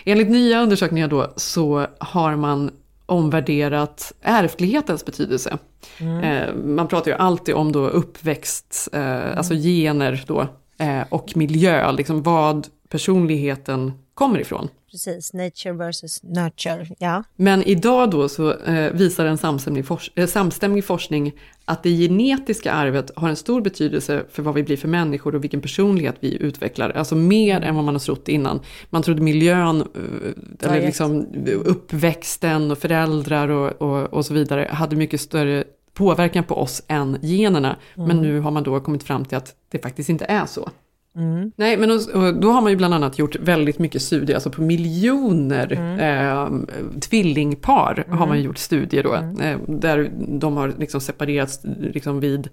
[0.04, 2.70] Enligt nya undersökningar då så har man
[3.06, 5.58] omvärderat ärftlighetens betydelse.
[5.98, 6.20] Mm.
[6.24, 10.46] Eh, man pratar ju alltid om då uppväxt, eh, alltså gener då,
[10.78, 14.68] eh, och miljö, liksom vad personligheten kommer ifrån.
[14.92, 16.86] Precis, nature versus nurture.
[16.98, 17.24] Ja.
[17.36, 21.32] Men idag då så eh, visar en samstämmig, fors eh, samstämmig forskning
[21.64, 25.44] att det genetiska arvet har en stor betydelse för vad vi blir för människor och
[25.44, 26.90] vilken personlighet vi utvecklar.
[26.90, 28.60] Alltså mer än vad man har trott innan.
[28.90, 31.26] Man trodde miljön, eh, eller liksom
[31.64, 37.18] uppväxten och föräldrar och, och, och så vidare hade mycket större påverkan på oss än
[37.22, 37.76] generna.
[37.96, 38.08] Mm.
[38.08, 40.70] Men nu har man då kommit fram till att det faktiskt inte är så.
[41.16, 41.52] Mm.
[41.56, 44.62] Nej, men och, då har man ju bland annat gjort väldigt mycket studier, alltså på
[44.62, 45.98] miljoner mm.
[46.00, 48.18] eh, tvillingpar mm.
[48.18, 49.40] har man gjort studier då, mm.
[49.40, 52.48] eh, där de har liksom separerats liksom vid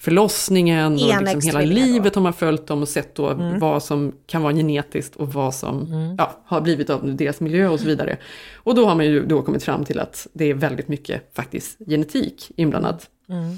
[0.00, 3.58] förlossningen och liksom hela livet har man följt dem och sett då mm.
[3.58, 6.14] vad som kan vara genetiskt och vad som mm.
[6.18, 8.16] ja, har blivit av deras miljö och så vidare.
[8.54, 11.78] Och då har man ju då kommit fram till att det är väldigt mycket faktiskt
[11.86, 13.08] genetik inblandat.
[13.28, 13.56] Mm.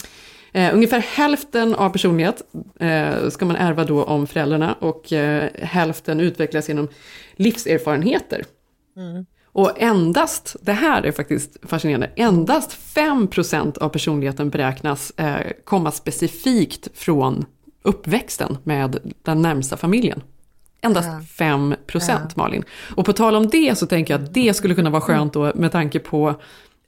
[0.52, 2.42] Eh, ungefär hälften av personlighet
[2.80, 6.88] eh, ska man ärva då om föräldrarna och eh, hälften utvecklas genom
[7.36, 8.44] livserfarenheter.
[8.96, 9.26] Mm.
[9.54, 16.88] Och endast, det här är faktiskt fascinerande, endast 5% av personligheten beräknas eh, komma specifikt
[16.94, 17.44] från
[17.82, 20.22] uppväxten med den närmsta familjen.
[20.80, 21.46] Endast ja.
[21.46, 21.76] 5%
[22.08, 22.18] ja.
[22.34, 22.64] Malin.
[22.96, 25.52] Och på tal om det så tänker jag att det skulle kunna vara skönt då
[25.54, 26.34] med tanke på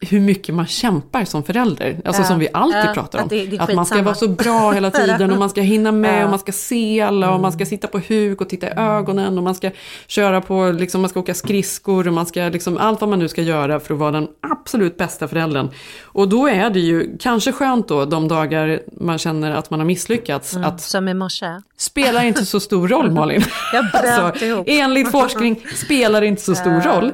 [0.04, 2.00] hur mycket man kämpar som förälder.
[2.04, 3.24] Alltså ja, som vi alltid ja, pratar om.
[3.24, 5.92] Att, det, det att man ska vara så bra hela tiden och man ska hinna
[5.92, 6.24] med ja.
[6.24, 9.38] och man ska se alla och man ska sitta på huk och titta i ögonen
[9.38, 9.70] och man ska
[10.06, 13.28] köra på, liksom, man ska åka skridskor och man ska liksom, allt vad man nu
[13.28, 15.68] ska göra för att vara den absolut bästa föräldern.
[16.02, 19.86] Och då är det ju kanske skönt då de dagar man känner att man har
[19.86, 20.56] misslyckats.
[20.56, 21.46] Mm, att som i morse.
[21.76, 23.44] Spelar inte så stor roll Malin.
[23.72, 24.64] Jag alltså, ihop.
[24.68, 27.12] Enligt forskning spelar det inte så stor roll.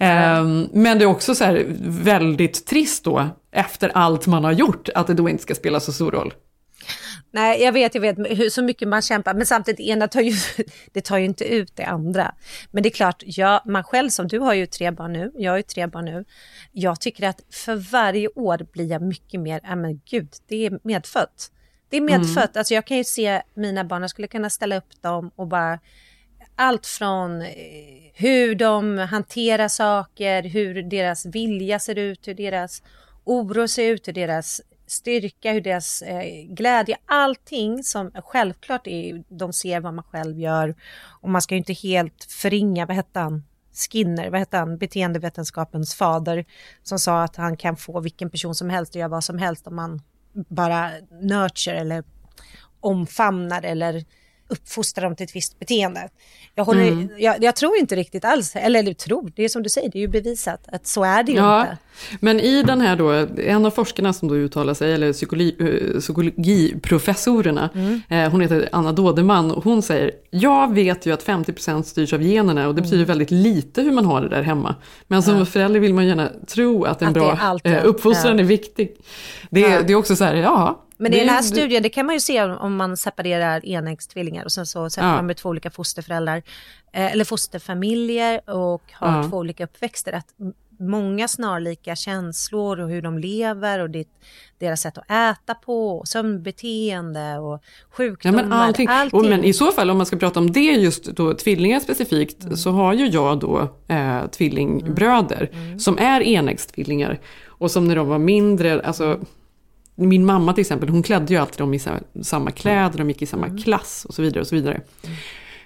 [0.00, 2.25] Um, men det är också så här väldigt
[2.66, 6.10] trist då, efter allt man har gjort, att det då inte ska spela så stor
[6.10, 6.34] roll.
[7.30, 10.32] Nej, jag vet, jag vet hur, så mycket man kämpar, men samtidigt ena tar ju,
[10.92, 12.34] det tar ju inte ut det andra.
[12.70, 15.52] Men det är klart, jag, man själv som du har ju tre barn nu, jag
[15.52, 16.24] har ju tre barn nu.
[16.72, 20.78] Jag tycker att för varje år blir jag mycket mer, ja men gud, det är
[20.82, 21.50] medfött.
[21.88, 22.60] Det är medfött, mm.
[22.60, 25.78] alltså jag kan ju se mina barn, jag skulle kunna ställa upp dem och bara
[26.56, 27.48] allt från eh,
[28.14, 32.82] hur de hanterar saker, hur deras vilja ser ut, hur deras
[33.24, 39.52] oro ser ut, hur deras styrka, hur deras eh, glädje, allting som självklart är, de
[39.52, 40.74] ser vad man själv gör.
[41.20, 45.94] Och man ska ju inte helt förringa, vad hette han, Skinner, vad hette han, beteendevetenskapens
[45.94, 46.44] fader,
[46.82, 49.66] som sa att han kan få vilken person som helst att göra vad som helst
[49.66, 50.02] om man
[50.48, 50.90] bara
[51.22, 52.04] nurture eller
[52.80, 54.04] omfamnar eller
[54.48, 56.08] uppfostra dem till ett visst beteende.
[56.54, 57.08] Jag, håller, mm.
[57.18, 59.98] jag, jag, tror inte riktigt alls, eller, eller tror, det är som du säger, det
[59.98, 61.76] är ju bevisat att så är det ju ja, inte.
[62.20, 63.10] Men i den här då,
[63.42, 65.56] en av forskarna som då uttalar sig, eller psykologi,
[65.94, 68.00] eh, psykologiprofessorerna, mm.
[68.08, 72.22] eh, hon heter Anna Dådeman, och hon säger, jag vet ju att 50% styrs av
[72.22, 73.08] generna och det betyder mm.
[73.08, 74.74] väldigt lite hur man har det där hemma.
[75.06, 75.44] Men som ja.
[75.44, 78.44] förälder vill man gärna tro att en att bra alltid, eh, uppfostran ja.
[78.44, 78.96] är viktig.
[79.50, 82.14] Det, det är också så här, ja, men i den här studien, det kan man
[82.14, 85.14] ju se om man separerar enäggstvillingar och sen så sätter ja.
[85.14, 86.42] man med två olika fosterföräldrar
[86.92, 89.28] eh, eller fosterfamiljer och har ja.
[89.30, 90.12] två olika uppväxter.
[90.12, 90.26] Att
[90.78, 94.08] många snarlika känslor och hur de lever och det,
[94.58, 98.38] deras sätt att äta på, och sömnbeteende och sjukdomar.
[98.38, 98.88] Ja, men allting.
[98.88, 99.20] allting.
[99.20, 102.44] Och, men i så fall om man ska prata om det just då tvillingar specifikt
[102.44, 102.56] mm.
[102.56, 105.66] så har ju jag då eh, tvillingbröder mm.
[105.66, 105.78] Mm.
[105.78, 109.20] som är enäggstvillingar och som när de var mindre, alltså
[109.96, 111.80] min mamma till exempel, hon klädde ju alltid dem i
[112.22, 113.58] samma kläder, de gick i samma mm.
[113.58, 114.40] klass och så vidare.
[114.40, 114.74] och så vidare.
[114.74, 115.16] Mm.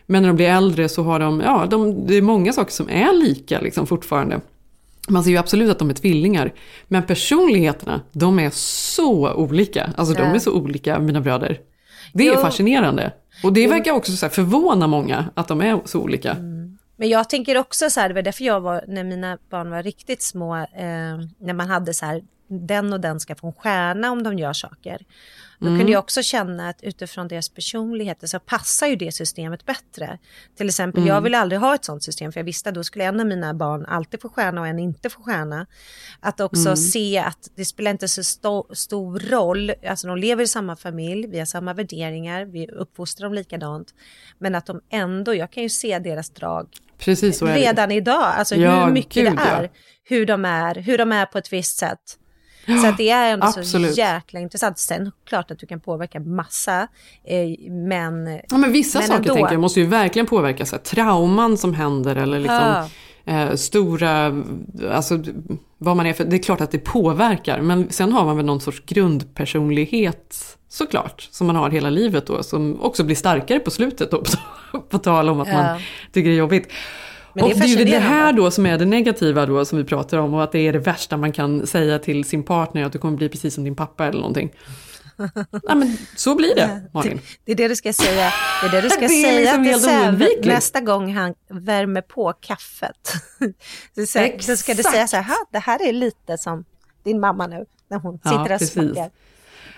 [0.07, 2.88] Men när de blir äldre så har de, ja, de, det är många saker som
[2.88, 4.40] är lika liksom fortfarande.
[5.09, 6.53] Man ser ju absolut att de är tvillingar.
[6.88, 9.93] Men personligheterna, de är så olika.
[9.97, 11.61] Alltså de är så olika, mina bröder.
[12.12, 12.40] Det är jo.
[12.40, 13.12] fascinerande.
[13.45, 16.31] Och det verkar också så förvåna många att de är så olika.
[16.31, 16.79] Mm.
[16.97, 19.83] Men jag tänker också så här, det var därför jag var, när mina barn var
[19.83, 20.66] riktigt små, eh,
[21.40, 24.52] när man hade så här den och den ska få en stjärna om de gör
[24.52, 25.06] saker.
[25.58, 25.78] Då mm.
[25.78, 30.18] kunde jag också känna att utifrån deras personligheter så passar ju det systemet bättre.
[30.56, 31.14] Till exempel, mm.
[31.14, 33.26] jag ville aldrig ha ett sånt system för jag visste att då skulle en av
[33.26, 35.66] mina barn alltid få stjärna och en inte få stjärna.
[36.20, 36.76] Att också mm.
[36.76, 41.26] se att det spelar inte så sto stor roll, alltså de lever i samma familj,
[41.26, 43.94] vi har samma värderingar, vi uppfostrar dem likadant.
[44.38, 46.68] Men att de ändå, jag kan ju se deras drag
[47.00, 49.68] Precis, redan idag, alltså ja, hur mycket gud, det är, ja.
[50.04, 52.18] hur de är, hur de är på ett visst sätt.
[52.78, 53.94] Så att det är ändå Absolut.
[53.94, 54.78] så jäkla intressant.
[54.78, 56.88] Sen klart att du kan påverka massa,
[57.24, 58.40] eh, men...
[58.48, 59.35] Ja, men vissa men saker ändå.
[59.35, 60.66] tänker jag måste ju verkligen påverka.
[60.66, 62.88] Så här, trauman som händer eller liksom
[63.24, 64.42] eh, stora,
[64.92, 65.22] alltså
[65.78, 66.24] vad man är för.
[66.24, 71.28] Det är klart att det påverkar, men sen har man väl någon sorts grundpersonlighet såklart,
[71.30, 74.22] som man har hela livet då, som också blir starkare på slutet då,
[74.88, 75.80] på, tal om att man
[76.12, 76.72] tycker det är jobbigt.
[77.35, 79.64] Men det är och det är ju det här då som är det negativa då
[79.64, 82.43] som vi pratar om och att det är det värsta man kan säga till sin
[82.43, 84.53] partner, att du kommer bli precis som din pappa eller någonting.
[85.51, 87.21] Nej men så blir det, Malin.
[87.45, 88.33] Det är det du ska säga.
[88.62, 93.12] Det är det du ska Det säga liksom till nästa gång han värmer på kaffet.
[93.95, 96.64] Så, så, så ska du säga så här, "Ha, det här är lite som
[97.03, 98.71] din mamma nu, när hon Ja, sitter och precis.
[98.73, 99.11] smackar.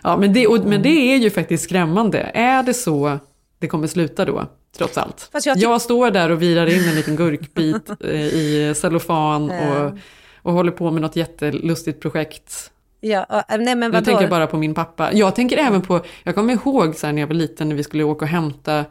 [0.02, 2.18] Ja, men det, och, men det är ju faktiskt skrämmande.
[2.34, 3.18] Är det så
[3.58, 4.46] det kommer sluta då,
[4.78, 5.30] trots allt?
[5.44, 9.98] Jag Jag, står där och virar in en liten gurkbit eh, i cellofan och,
[10.42, 12.70] och håller på med något jättelustigt projekt.
[13.00, 14.04] Ja, och- nej men Nu vadå?
[14.04, 15.12] tänker jag bara på min pappa.
[15.12, 18.04] Jag tänker även på, jag kommer ihåg så när jag var liten när vi skulle
[18.04, 18.84] åka och hämta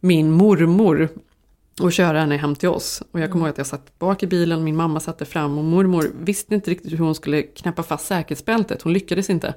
[0.00, 1.08] min mormor
[1.80, 3.02] och köra henne hem till oss.
[3.12, 5.58] Och jag kommer ihåg att jag satt bak i bilen, min mamma satt där fram
[5.58, 8.82] och mormor visste inte riktigt hur hon skulle knäppa fast säkerhetsbältet.
[8.82, 9.54] Hon lyckades inte.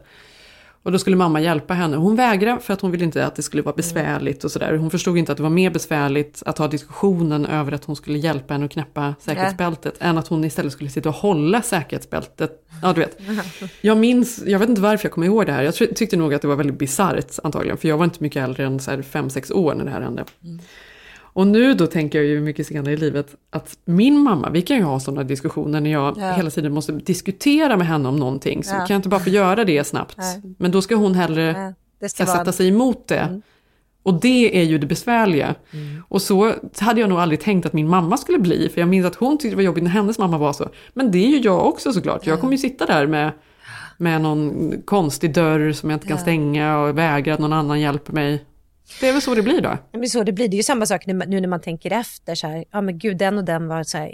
[0.84, 1.98] Och då skulle mamma hjälpa henne.
[1.98, 4.74] Hon vägrade för att hon ville inte att det skulle vara besvärligt och sådär.
[4.78, 8.18] Hon förstod inte att det var mer besvärligt att ha diskussionen över att hon skulle
[8.18, 9.96] hjälpa henne att knäppa säkerhetsbältet.
[10.00, 12.52] Än att hon istället skulle sitta och hålla säkerhetsbältet.
[12.82, 13.18] Ja, du vet.
[13.82, 15.64] Jag minns, jag vet inte varför jag kommer ihåg det här.
[15.64, 17.78] Jag tyckte nog att det var väldigt bisarrt antagligen.
[17.78, 20.26] För jag var inte mycket äldre än 5-6 år när det här hände.
[21.38, 24.78] Och nu då tänker jag ju mycket senare i livet att min mamma, vi kan
[24.78, 26.32] ju ha sådana diskussioner när jag Ja.
[26.32, 28.64] hela tiden måste diskutera med henne om någonting.
[28.64, 28.78] Så Ja.
[28.78, 30.16] kan jag inte bara få göra det snabbt.
[30.18, 30.42] Nej.
[30.60, 33.42] Men då ska hon hellre ska ska sätta sig emot det.
[34.04, 35.56] Och det är ju det besvärliga.
[36.10, 38.70] Och så hade jag nog aldrig tänkt att min mamma skulle bli.
[38.70, 40.70] För jag minns att hon tyckte det var jobbigt när hennes mamma var så.
[40.94, 42.26] Men det är ju jag också såklart.
[42.26, 43.32] Jag kommer ju sitta där med,
[43.98, 48.14] med någon konstig dörr som jag inte kan stänga och vägra att någon annan hjälper
[48.14, 48.44] mig.
[49.00, 49.78] Det är väl så det blir då.
[49.92, 52.48] Men så det blir det är ju samma sak nu, när man tänker efter så
[52.48, 54.12] här, ja men gud den och den var så här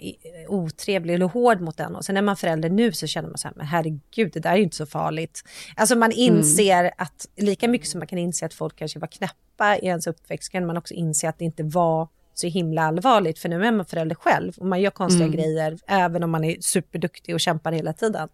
[0.48, 3.38] otrevlig eller hård mot den och sen när man är förälder nu så känner man
[3.38, 5.44] så här, men herregud det där är ju inte så farligt.
[5.76, 9.78] Alltså man inser att lika mycket som man kan inse att folk kanske var knäppa
[9.78, 13.50] i ens uppväxt kan man också inse att det inte var så himla allvarligt för
[13.50, 15.38] nu är man förälder själv och man gör konstiga Mm.
[15.38, 18.30] grejer även om man är superduktig och kämpar hela tiden.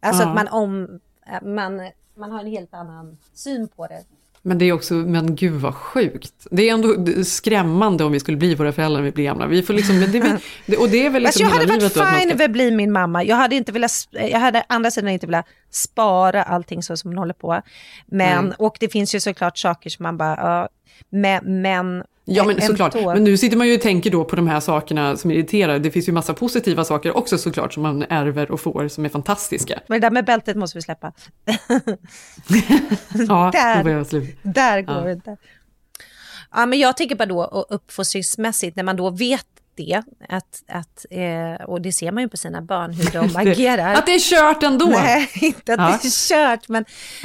[0.00, 0.28] Alltså Ja.
[0.28, 1.00] att man om,
[1.42, 4.04] man, man har en helt annan syn på det.
[4.46, 6.46] Men det är också, men gud vad sjukt.
[6.50, 9.46] Det är ändå skrämmande om vi skulle bli våra föräldrar när vi blir gamla.
[9.46, 11.92] Vi får liksom, men det, det, och det är väl liksom jag hade varit livet
[11.92, 13.24] fine ska- med att bli min mamma.
[13.24, 17.18] Jag hade inte velat, jag hade andra sidan inte velat spara allting så som hon
[17.18, 17.62] håller på.
[18.06, 18.54] Men, Nej.
[18.58, 20.68] och det finns ju såklart saker som man bara, ja,
[21.10, 24.46] men, men Ja men såklart, men nu sitter man ju och tänker då på de
[24.48, 25.78] här sakerna som irriterar.
[25.78, 29.08] Det finns ju massa positiva saker också såklart som man ärver och får som är
[29.08, 29.80] fantastiska.
[29.86, 31.12] Men det där med bältet måste vi släppa.
[33.28, 34.04] Ja, Där.
[34.04, 34.36] slut.
[34.42, 35.00] Där går Ja.
[35.02, 35.36] det inte.
[36.50, 41.64] Ja, men jag tänker bara då uppfostringsmässigt, när man då vet det, att, att, eh,
[41.66, 43.94] och det ser man ju på sina barn hur de agerar.
[43.94, 44.86] Att det är kört ändå!
[44.86, 45.98] Nej, inte att Ja.
[46.02, 46.84] det är kört, men,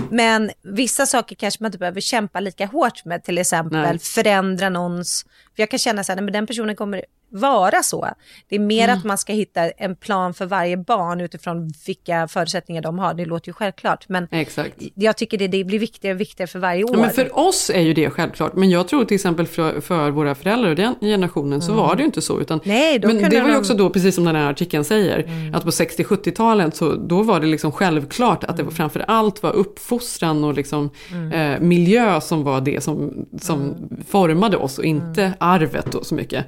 [0.10, 4.00] men vissa saker kanske man inte behöver kämpa lika hårt med, till exempel Nej.
[4.00, 5.26] förändra någons...
[5.60, 8.08] För jag kan känna så här, men den personen kommer vara så.
[8.50, 8.98] Det är mer Mm.
[8.98, 13.14] att man ska hitta en plan för varje barn utifrån vilka förutsättningar de har.
[13.14, 14.74] Det låter ju självklart, men Exakt.
[14.96, 16.90] jag tycker det, det blir viktigare och viktigare för varje år.
[16.94, 18.56] Ja, men för oss är ju det självklart.
[18.56, 21.84] Men jag tror till exempel för, för våra föräldrar och den generationen så Mm.
[21.86, 22.40] var det ju inte så.
[22.42, 25.20] Utan, Nej, men det var ju också då, precis som den här artikeln säger,
[25.56, 29.52] att på 60-70-talet så då var det liksom självklart att det var framför allt var
[29.56, 30.90] uppfostran och liksom,
[31.34, 33.76] eh, miljö som var det som, som
[34.08, 36.46] formade oss och inte arvet då så mycket.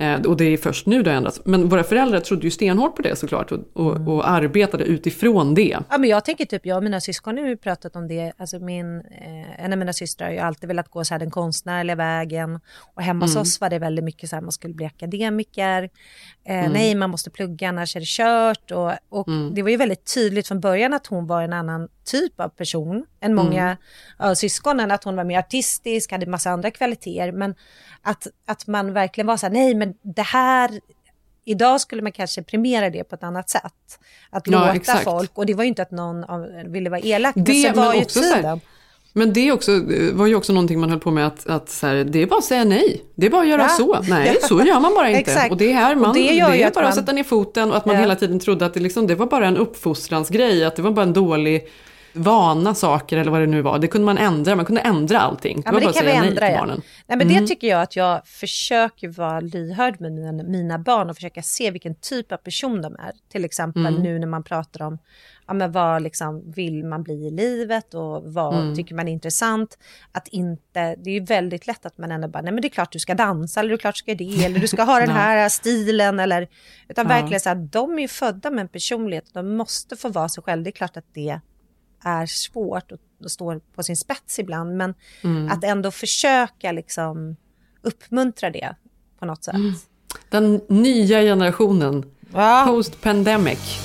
[0.00, 1.40] Eh, och det är först nu det har ändrats.
[1.44, 5.76] Men våra föräldrar trodde ju stenhårt på det såklart och, och, och arbetade utifrån det.
[5.90, 8.32] Ja, men jag tänker typ, jag och mina syskon har ju pratat om det.
[8.36, 11.30] Alltså min, eh, en av mina systrar har ju alltid velat gå så här den
[11.30, 12.60] konstnärliga vägen.
[12.94, 13.42] Och hemma hos Mm.
[13.42, 15.90] oss var det väldigt mycket så här, man skulle bli akademiker.
[16.48, 16.72] Eh, Mm.
[16.72, 18.70] Nej, man måste plugga, annars är det kört.
[18.70, 19.54] Och, och Mm.
[19.54, 23.06] det var ju väldigt tydligt från början att hon var en annan typ av person
[23.20, 23.76] än många Mm.
[24.18, 24.90] av syskonen.
[24.90, 27.32] Att hon var mer artistisk, hade massa andra kvaliteter.
[27.32, 27.54] Men
[28.02, 30.80] att, att man verkligen var så här, nej men det här
[31.44, 33.98] Idag skulle man kanske premiera det på ett annat sätt.
[34.30, 35.04] Att Ja, låta exakt.
[35.04, 37.76] folk, och det var ju inte att någon av, ville vara elak, men Det, sen
[37.76, 38.60] var men ju så tiden.
[39.18, 39.80] Men det också,
[40.12, 42.38] var ju också någonting man höll på med att, att så här, det är bara
[42.38, 43.02] att säga nej.
[43.14, 43.68] Det är bara att göra Ja.
[43.68, 43.98] så.
[44.08, 45.48] Nej, så gör man bara inte.
[45.50, 47.04] Och det är här man, Och det det, gör ju är att bara att man-
[47.04, 48.00] sätta ner foten och att man Ja.
[48.00, 51.02] hela tiden trodde att det, liksom, det var bara en uppfostransgrej, att det var bara
[51.06, 51.68] en dålig
[52.18, 53.78] vana saker eller vad det nu var.
[53.78, 55.62] Det kunde man ändra, man kunde ändra allting.
[55.64, 56.66] Ja, men det kan vi säga ändra ja.
[56.66, 57.40] Nej, men Mm.
[57.42, 61.70] Det tycker jag att jag försöker vara lyhörd med mina, mina barn och försöka se
[61.70, 63.12] vilken typ av person de är.
[63.32, 64.02] Till exempel Mm.
[64.02, 64.98] nu när man pratar om
[65.46, 68.76] ja, men vad liksom vill man bli i livet och vad Mm.
[68.76, 69.78] tycker man är intressant.
[70.12, 72.70] Att inte, det är ju väldigt lätt att man ändå bara, nej men det är
[72.70, 75.00] klart du ska dansa eller det är klart du ska det eller du ska ha
[75.00, 76.48] den här stilen eller,
[76.88, 77.08] utan Ja.
[77.08, 80.42] verkligen så här, de är ju födda med en personlighet, de måste få vara sig
[80.42, 80.64] själva.
[80.64, 81.40] Det är klart att det
[82.04, 84.76] är svårt och står på sin spets ibland.
[84.76, 85.48] Men Mm.
[85.50, 87.36] att ändå försöka liksom
[87.82, 88.74] uppmuntra det
[89.18, 89.54] på något sätt.
[89.54, 89.74] Mm.
[90.30, 92.04] Den nya generationen,
[92.66, 93.78] post-pandemic.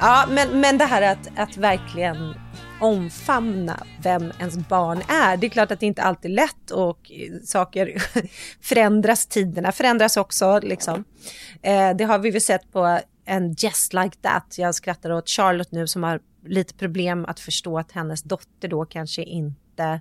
[0.00, 2.34] Ja, men, men det här att, att verkligen
[2.80, 5.36] omfamna vem ens barn är.
[5.36, 7.10] Det är klart att det inte alltid är lätt och
[7.44, 8.02] saker
[8.60, 10.60] förändras, tiderna förändras också.
[10.62, 11.04] Liksom.
[11.62, 14.54] Eh, det har vi väl sett på en Just Like That.
[14.58, 18.84] Jag skrattar åt Charlotte nu som har lite problem att förstå att hennes dotter då
[18.84, 20.00] kanske inte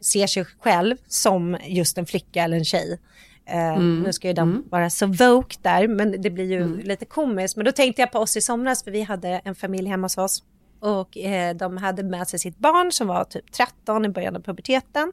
[0.00, 2.98] ser sig själv som just en flicka eller en tjej.
[3.46, 4.00] Mm.
[4.02, 4.64] Nu ska ju de Mm.
[4.70, 7.56] vara så woke där, men det blir ju lite komiskt.
[7.56, 10.18] Men då tänkte jag på oss i somras, för vi hade en familj hemma hos
[10.18, 10.42] oss.
[10.80, 14.40] Och eh, de hade med sig sitt barn som var typ 13 i början av
[14.40, 15.12] puberteten.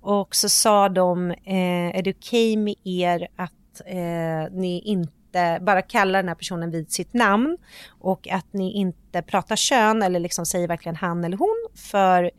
[0.00, 5.82] Och så sa de, eh, är det okej med er att eh, ni inte bara
[5.82, 7.58] kallar den här personen vid sitt namn
[8.00, 12.30] och att ni inte pratar kön eller liksom säger verkligen han eller hon för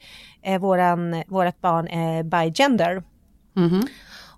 [0.41, 3.03] eh, våran, vårat barn är bigender.
[3.53, 3.87] Mhm.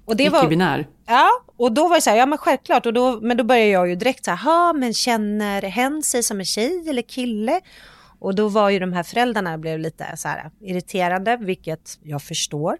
[0.05, 0.87] Och det var, Icke-binär.
[1.07, 3.69] Ja, och då var det så här, ja men självklart, och då, men då började
[3.69, 7.61] jag ju direkt så här, "Ha, men känner hen sig som en tjej eller kille?
[8.21, 12.77] Och då var ju de här föräldrarna blev lite så här irriterande, vilket jag förstår.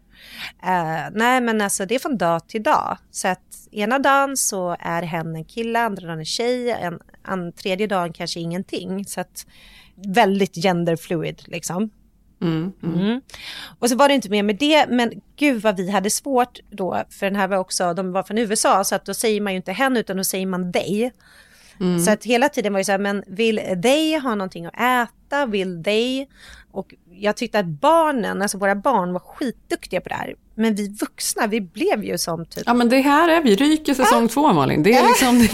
[0.64, 2.98] Eh, nej men alltså det är från dag till dag.
[3.12, 7.54] Så att ena dagen så är hen en kille, andra dagen en tjej, en, en
[7.54, 9.06] tredje dagen kanske ingenting.
[9.06, 9.46] Så att
[9.96, 11.90] väldigt genderfluid liksom.
[12.42, 12.72] Mm.
[12.84, 13.00] Mm.
[13.00, 13.22] Mm.
[13.80, 17.04] Och så var det inte mer med det, men gud vad vi hade svårt då,
[17.10, 19.58] för den här var också, de var från USA, så att då säger man ju
[19.58, 21.12] inte hen utan då säger man dig.
[21.80, 22.00] Mm.
[22.00, 25.21] Så att hela tiden var det så här, men vill they ha någonting att äta?
[25.46, 26.26] Vill they?
[26.72, 30.36] Och jag tyckte att barnen, alltså våra barn var skitduktiga på det här.
[30.56, 32.64] Men vi vuxna, vi blev ju som typ...
[32.66, 34.84] Ja men det här är vi, Ryker säsong två Malin.
[34.84, 35.48] Det är liksom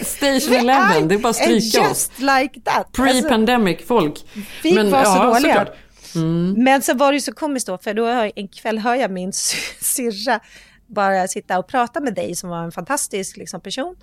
[0.04, 2.10] Station Eleven, det är bara att stryka oss.
[2.18, 2.60] like.
[2.92, 4.26] Pre-pandemic folk.
[4.62, 5.34] Vi var så dåliga.
[5.34, 5.76] såklart.
[6.14, 6.54] Mm.
[6.64, 9.10] Men så var det ju så komiskt då, för då hör, en kväll hör jag
[9.10, 10.40] min sy- syrra
[10.86, 13.96] bara sitta och prata med dig som var en fantastisk liksom, person.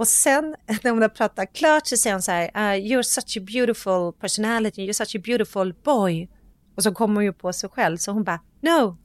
[0.00, 3.36] Och sen när hon har pratat klart så säger hon så här, uh, you're such
[3.36, 6.28] a beautiful personality, you're such a beautiful boy.
[6.76, 8.96] Och så kommer hon ju på sig själv, så hon bara, no,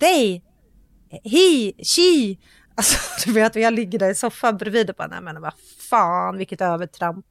[0.00, 0.42] they,
[1.10, 2.36] he, she.
[2.74, 5.52] Alltså du vet, jag ligger där i soffan bredvid och bara, nej men vad
[5.90, 7.26] fan, vilket övertramp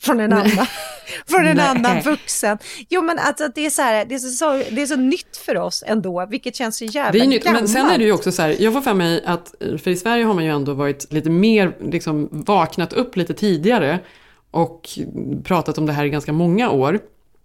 [0.00, 0.66] från en annan,
[1.26, 2.58] från en annan vuxen.
[2.88, 5.56] Jo men alltså det är så här, det är så, det är så nytt för
[5.56, 7.72] oss ändå, vilket känns så jävla Det är nytt, men gammalt.
[7.72, 10.24] sen är det ju också så här, jag får för mig att, för i Sverige
[10.24, 13.98] har man ju ändå varit lite mer, liksom vaknat upp lite tidigare
[14.50, 14.88] och
[15.44, 16.98] pratat om det här i ganska många år.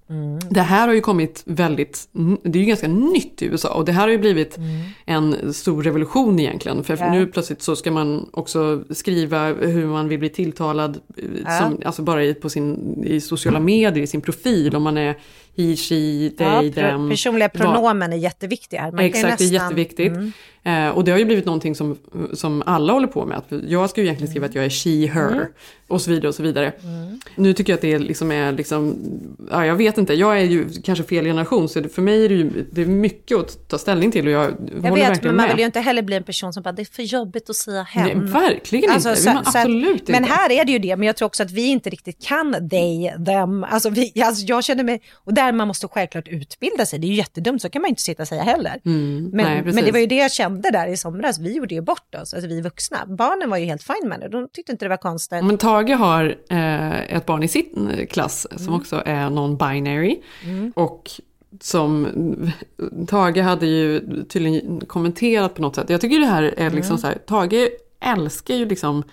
[0.10, 0.40] Mm.
[0.50, 2.08] Det här har ju kommit väldigt,
[2.44, 4.58] det är ju ganska nytt i USA och det här har ju blivit
[5.06, 6.84] en stor revolution egentligen.
[6.84, 7.14] För Mm.
[7.14, 7.20] Ja.
[7.20, 11.60] nu plötsligt så ska man också skriva hur man vill bli tilltalad, eh, Ja.
[11.60, 15.16] som, alltså bara i, på sin, i sociala medier, i sin profil, om man är
[15.58, 15.96] he, she,
[16.38, 17.10] they, Ja, them.
[17.10, 18.92] personliga pronomen är jätteviktiga här.
[18.92, 20.12] Man Exakt, det är nästan- jätteviktigt.
[20.14, 20.32] Mm.
[20.64, 21.98] Eh, och det har ju blivit någonting som,
[22.34, 23.38] som alla håller på med.
[23.38, 25.46] Att jag ska ju egentligen skriva att jag är she, her Mm.
[25.88, 26.72] och så vidare och så vidare.
[27.36, 28.96] Nu tycker jag att det liksom är liksom,
[29.52, 32.30] ja jag vet inte, jag är ju kanske fel generation så det, för mig är
[32.30, 34.44] det ju det är mycket att ta ställning till och jag,
[34.84, 36.82] Jag håller vet, men man vill ju inte heller bli en person som bara, det
[36.82, 38.04] är för jobbigt att säga hen.
[38.06, 39.10] Nej, verkligen inte.
[39.10, 40.34] Det vill man absolut Men inte.
[40.34, 43.12] här är det ju det, men jag tror också att vi inte riktigt kan they,
[43.26, 43.64] them.
[43.64, 47.10] Alltså, vi, alltså jag känner mig, och där man måste självklart utbilda sig, det är
[47.10, 48.82] ju jättedumt, så kan man inte sitta och säga heller.
[48.86, 51.76] Mm, Men, nej, men det var ju det jag kände där i somras, vi gjorde
[51.76, 52.98] ju bort oss, alltså vi vuxna.
[53.08, 55.44] Barnen var ju helt fine med det, de tyckte inte det var konstigt.
[55.46, 58.80] Men Tage har eh, ett barn i sin eh, klass som Mm.
[58.80, 60.16] också är non-binary.
[60.76, 61.10] Och
[61.62, 62.08] som
[63.08, 65.90] Tage hade ju tydligen kommenterat på något sätt.
[65.90, 66.98] Jag tycker det här är liksom Mm.
[67.02, 69.04] så här, Tage älskar ju liksom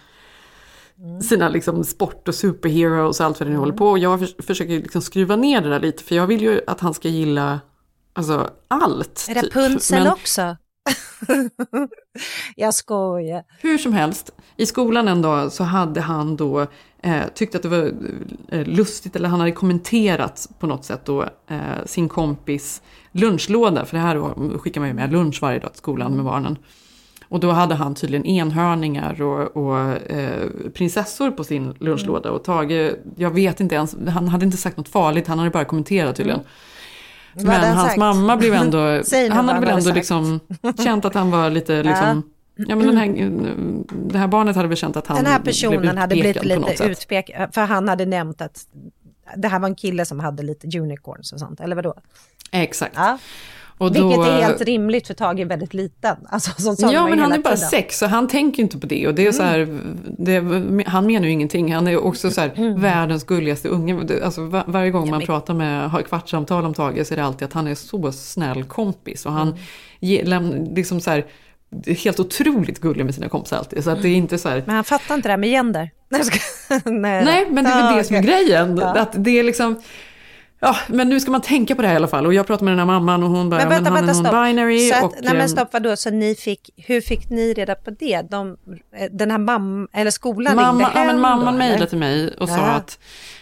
[1.22, 3.88] sina liksom sport och superheroes och allt vad det nu håller på.
[3.90, 6.80] Och jag förs- försöker liksom skruva ner det där lite för jag vill ju att
[6.80, 7.60] han ska gilla
[8.12, 9.26] alltså, allt.
[9.26, 9.36] typ.
[9.56, 10.56] Rapunzel Men- också.
[12.56, 13.42] jag skojar.
[13.60, 16.66] Hur som helst, i skolan en dag så hade han då
[17.02, 17.92] eh, tyckt att det var
[18.48, 23.96] eh, lustigt, eller han hade kommenterat på något sätt då eh, sin kompis lunchlåda, för
[23.96, 26.58] det här var- skickar man ju med lunch varje dag till skolan med barnen.
[27.32, 32.30] Och då hade han tydligen enhörningar och, och eh, prinsessor på sin lunchlåda.
[32.30, 35.64] Och Tage, jag vet inte ens, han hade inte sagt något farligt, han hade bara
[35.64, 36.40] kommenterat tydligen.
[37.34, 37.98] Hade Men han hans sagt?
[37.98, 38.78] mamma blev ändå,
[39.30, 39.96] han hade väl ändå sagt.
[39.96, 40.40] liksom
[40.84, 42.22] känt att han var lite liksom,
[42.56, 43.30] ja men den här,
[44.10, 46.84] det här barnet hade väl känt att han Den här blev personen hade blivit lite
[46.84, 48.66] utpekad, för han hade nämnt att
[49.36, 51.94] det här var en kille som hade lite unicorns och sånt, eller vadå?
[52.50, 52.94] Exakt.
[52.96, 53.18] Ja.
[53.78, 56.16] Och Vilket då- är helt rimligt för Tage är väldigt liten.
[56.28, 56.50] Alltså,
[56.92, 57.68] Ja, men han är bara tiden.
[57.70, 59.06] sex, så han tänker inte på det.
[59.08, 59.80] Och det är så här,
[60.18, 60.38] det,
[60.86, 61.74] han menar ju ingenting.
[61.74, 64.22] Han är också så här, världens gulligaste unge.
[64.24, 67.46] Alltså, var, varje gång man pratar med, har kvartssamtal om Tage så är det alltid
[67.48, 69.26] att han är så snäll kompis.
[69.26, 69.54] Och han
[70.00, 71.24] ge, läm, liksom så här,
[72.04, 73.84] helt otroligt gullig med sina kompisar alltid.
[73.84, 75.90] Så att det är inte så här, Men han fattar inte det här med gender.
[76.84, 78.76] Nej, Nej, men det är väl det som är grejen.
[78.76, 78.98] Ja.
[79.00, 79.82] Att det är liksom...
[80.64, 82.26] Ja, men nu ska man tänka på det här i alla fall.
[82.26, 84.28] Och jag pratade med den här mamman och hon bara, Men vänta, men han vänta,
[84.28, 84.88] är non-binary.
[84.88, 87.90] Så att, och, nej men stopp, vadå, så ni fick, hur fick ni reda på
[87.90, 88.22] det?
[88.30, 88.56] De,
[88.96, 91.98] eh, den här mamman, eller skolan Mamma, ringde ja, hem men då, mamman mejlade till
[91.98, 92.62] mig och sa Ja.
[92.62, 92.98] att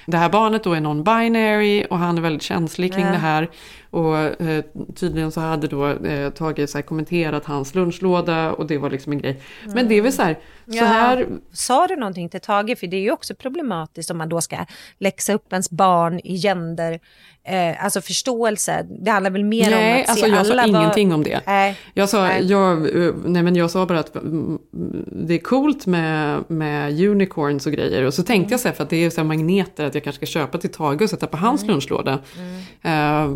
[0.07, 3.13] det här barnet då är non-binary och han är väldigt känslig kring Ja.
[3.13, 3.51] det här.
[3.91, 4.65] Och eh,
[4.97, 9.19] tydligen så hade då eh, Tage så kommenterat hans lunchlåda och det var liksom en
[9.19, 9.41] grej.
[9.75, 10.35] Men det är väl så här,
[10.67, 10.85] så Ja.
[10.85, 12.79] här Sa du någonting till Tage?
[12.79, 14.57] För det är ju också problematiskt om man då ska
[14.99, 17.01] läxa upp ens barn i gender,
[17.45, 18.87] eh, alltså förståelse.
[19.01, 21.23] Det handlar väl mer om Nej, att se alltså jag sa alla var- ingenting om
[21.23, 21.41] det.
[21.47, 21.77] Nej.
[21.95, 22.47] Jag sa, Nej.
[22.47, 24.59] jag, eh, nej men jag sa bara att mm,
[25.07, 28.05] det är coolt med, med unicorns och grejer.
[28.05, 28.51] Och så tänkte Mm.
[28.51, 30.71] jag så här, för att det är så magneter att jag kanske ska köpa till
[30.71, 31.73] Tage och sätta på hans Mm.
[31.73, 32.19] lunchlåda.
[32.83, 33.31] Eh,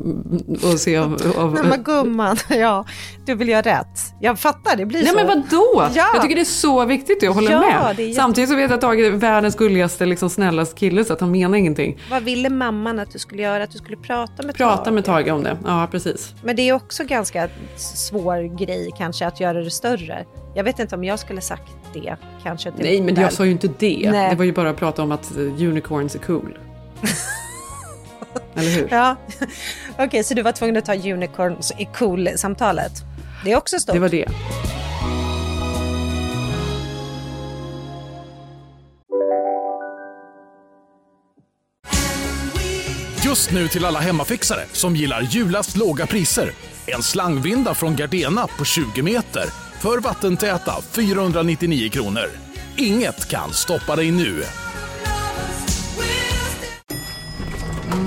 [0.48, 2.84] och se av, av, Nej men gumman, ja,
[3.26, 3.98] du vill göra rätt.
[4.20, 5.14] Jag fattar, det blir Nej så.
[5.16, 5.90] men vadå?
[5.94, 6.10] Ja.
[6.12, 7.98] Jag tycker det är så viktigt, jag håller Ja, med.
[8.00, 11.20] jätte- Samtidigt så vet jag att Tage är världens gulligaste, liksom, snällaste kille så att
[11.20, 11.98] han menar ingenting.
[12.10, 13.62] Vad ville mamman att du skulle göra?
[13.64, 14.94] Att du skulle prata med Prata Tage?
[14.94, 16.34] med Tage om det, ja precis.
[16.42, 20.24] Men det är också ganska svår grej kanske att göra det större.
[20.54, 22.72] Jag vet inte om jag skulle sagt det kanske.
[22.78, 24.08] Nej men jag sa ju inte det.
[24.12, 24.30] Nej.
[24.30, 26.58] Det var ju bara att prata om att eh, unicorns är cool.
[28.54, 28.88] Eller hur?
[28.90, 29.16] Ja,
[29.98, 32.92] okej så du var tvungen att ta unicorns i cool-samtalet.
[33.44, 33.94] Det är också stort.
[33.94, 34.28] Det var det.
[43.24, 46.50] Just nu till alla hemmafixare som gillar julast låga priser.
[46.86, 49.44] En slangvinda från Gardena på 20 meter
[49.80, 52.26] för vattentäta 499 kronor.
[52.76, 54.42] Inget kan stoppa dig nu.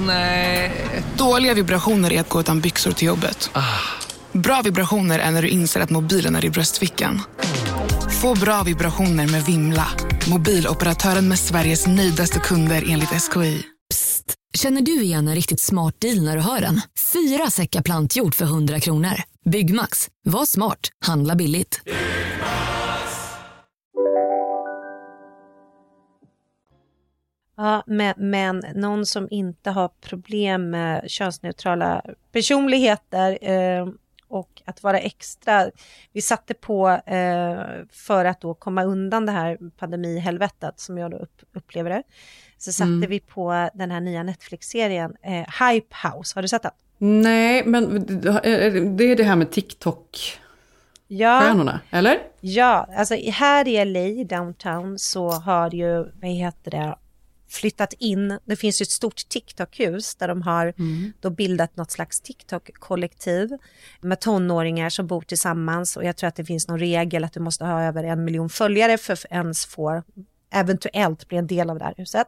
[0.08, 0.72] Nej.
[1.18, 3.50] Dåliga vibrationer är att gå utan byxor till jobbet.
[4.32, 7.22] Bra vibrationer är när du inser att mobilen är i bröstfickan.
[8.22, 9.88] Få bra vibrationer med Vimla.
[10.30, 13.64] Mobiloperatören med Sveriges nöjdaste kunder enligt SKI.
[14.54, 16.82] Känner du igen en riktigt smart deal när du hör den?
[17.14, 19.22] Fyra säckar plantjord för 100 kronor.
[19.50, 20.08] Byggmax.
[20.24, 20.80] Var smart.
[21.06, 21.82] Handla billigt.
[27.58, 32.02] Ja, men, men någon som inte har problem med könsneutrala
[32.32, 33.88] personligheter eh,
[34.28, 35.70] och att vara extra.
[36.14, 37.60] Vi satte på eh,
[37.92, 42.04] för att då komma undan det här pandemihelvetet som jag då upp, upplever det.
[42.58, 43.10] Så satte Mm.
[43.10, 46.38] vi på den här nya Netflix-serien eh, Hype House.
[46.38, 46.72] Har du sett den?
[46.98, 48.06] Nej, men
[48.98, 52.18] det är det här med TikTok-stjärnorna, Ja, eller?
[52.42, 56.96] ja alltså här i LA, downtown, så har ju, vad heter det,
[57.50, 60.74] flyttat in, det finns ju ett stort TikTok-hus där de har
[61.22, 63.58] då bildat något slags TikTok-kollektiv
[64.02, 67.40] med tonåringar som bor tillsammans och jag tror att det finns någon regel att du
[67.40, 70.04] måste ha över en miljon följare för att ens få
[70.54, 72.28] eventuellt bli en del av det här huset.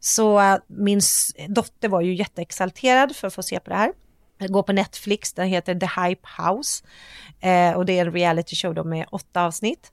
[0.00, 1.00] Så äh, min
[1.48, 3.92] dotter var ju jätteexalterad för att få se på det här.
[4.38, 6.84] Jag går på Netflix, den heter The Hype House.
[7.40, 9.92] Eh, och det är en reality show då med åtta avsnitt.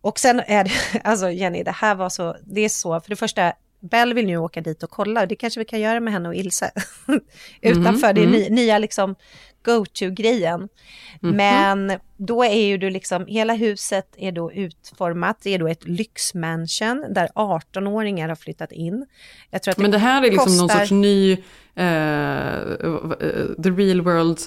[0.00, 3.16] Och sen är det, alltså Jenny, det här var så, det är så, för det
[3.16, 3.52] första,
[3.90, 6.28] Bell vill nu åka dit och kolla och det kanske vi kan göra med henne
[6.28, 6.70] och Ilse.
[7.60, 8.32] Utanför, det är mhm.
[8.32, 9.14] ny, nya liksom
[9.64, 10.68] go-to-grejen.
[11.20, 11.36] Mhm.
[11.36, 15.88] Men då är ju du liksom, hela huset är då utformat, det är då ett
[15.88, 19.06] lyxmansion där 18-åringar har flyttat in.
[19.50, 21.38] Jag tror att Men det här är liksom någon kostar- sorts ny, eh,
[23.62, 24.38] the real world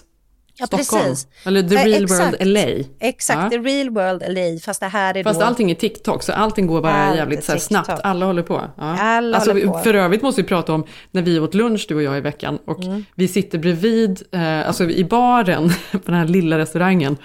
[0.59, 1.03] Ja, Stockholm.
[1.03, 1.27] precis.
[1.43, 2.19] Eller the Eh, real exakt.
[2.41, 2.83] world LA.
[2.99, 3.49] Exakt, Ja.
[3.49, 5.45] the real world LA, fast det här är Fast då...
[5.45, 7.89] allting är TikTok, så allting går bara Allt jävligt så snabbt.
[8.03, 8.61] Alla håller på.
[8.77, 8.83] Ja.
[8.99, 9.79] Alla alltså, håller på.
[9.79, 12.59] För övrigt måste vi prata om när vi åt lunch, du och jag, i veckan.
[12.65, 13.05] Och Mm.
[13.15, 17.17] vi sitter bredvid, eh, alltså i baren på den här lilla restaurangen.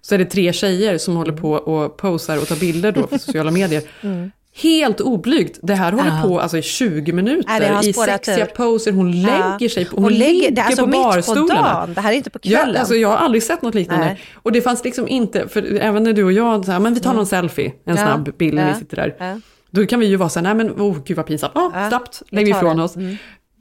[0.00, 3.18] Så är det tre tjejer som håller på och posar och tar bilder då för
[3.26, 3.82] sociala medier.
[4.00, 4.30] Mm.
[4.54, 5.58] Helt oblygt.
[5.62, 6.22] Det här håller Ja.
[6.28, 7.62] på alltså, i 20 minuter.
[7.72, 8.92] Ja, I sexiga poser.
[8.92, 11.62] Hon lägger sig på, hon Hon lägger- det alltså på mitt på barstolarna.
[11.74, 11.94] dagen.
[11.94, 12.74] Det här är inte på kvällen.
[12.74, 14.04] Ja, alltså, jag har aldrig sett något liknande.
[14.06, 14.20] Nej.
[14.34, 17.00] Och det fanns liksom inte, för även när du och jag, så här, men vi
[17.00, 18.04] tar någon selfie, en Mm.
[18.06, 19.40] Snabb bild när vi sitter där.
[19.70, 22.22] Då kan vi ju vara så här, nej men oh, gud vad pinsamt, Ja, snabbt,
[22.30, 22.82] lägger vi ifrån det.
[22.82, 22.96] oss.
[22.96, 23.16] Mm.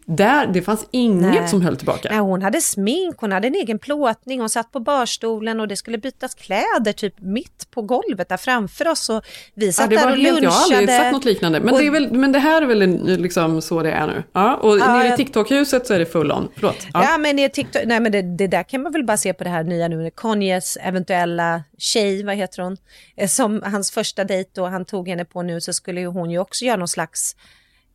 [0.05, 1.47] Där, det fanns inget Nej.
[1.47, 2.07] som höll tillbaka.
[2.11, 5.75] Nej, hon hade smink, hon hade en egen plåtning, hon satt på barstolen och det
[5.75, 9.09] skulle bytas kläder typ mitt på golvet där framför oss.
[9.09, 9.23] Och
[9.53, 10.43] vi Ja, satt det där var och lunchade.
[10.43, 11.59] jag har aldrig sett något liknande.
[11.59, 14.23] Men, Och- det, är väl, men det här är väl liksom så det är nu?
[14.33, 16.47] Ja, och Ja, nere i TikTok-huset så är det full on.
[16.55, 16.87] Förlåt.
[16.93, 19.43] Ja, men, i TikTok, nej, men det, det där kan man väl bara se på
[19.43, 20.11] det här nya nu.
[20.15, 22.77] Kanyes eventuella tjej, vad heter hon?
[23.17, 26.31] Eh, Som hans första dejt då han tog henne på nu så skulle ju hon
[26.31, 27.35] ju också göra någon slags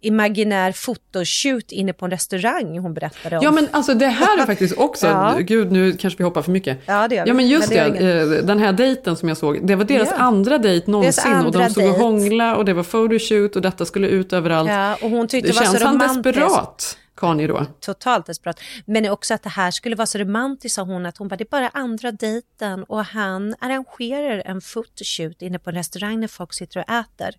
[0.00, 3.44] imaginär fotoshoot inne på en restaurang hon berättade om.
[3.44, 5.36] Ja men alltså det här är faktiskt också, Ja.
[5.40, 6.78] gud nu kanske vi hoppar för mycket.
[6.86, 7.30] Ja, det gör vi.
[7.30, 9.84] Ja men just Men det, det eh, den här dejten som jag såg, det var
[9.84, 10.16] deras Ja.
[10.16, 12.02] andra dejt någonsin och de stod och dejt.
[12.04, 14.70] hångla och det var photoshoot och detta skulle ut överallt.
[14.70, 17.66] Ja, och hon tyckte det det var känns så han desperat, Kanye då?
[17.80, 18.60] Totalt desperat.
[18.84, 21.44] Men också att det här skulle vara så romantiskt sa hon att hon bara det
[21.44, 26.54] är bara andra dejten och han arrangerar en photoshoot inne på en restaurang när folk
[26.54, 27.34] sitter och äter.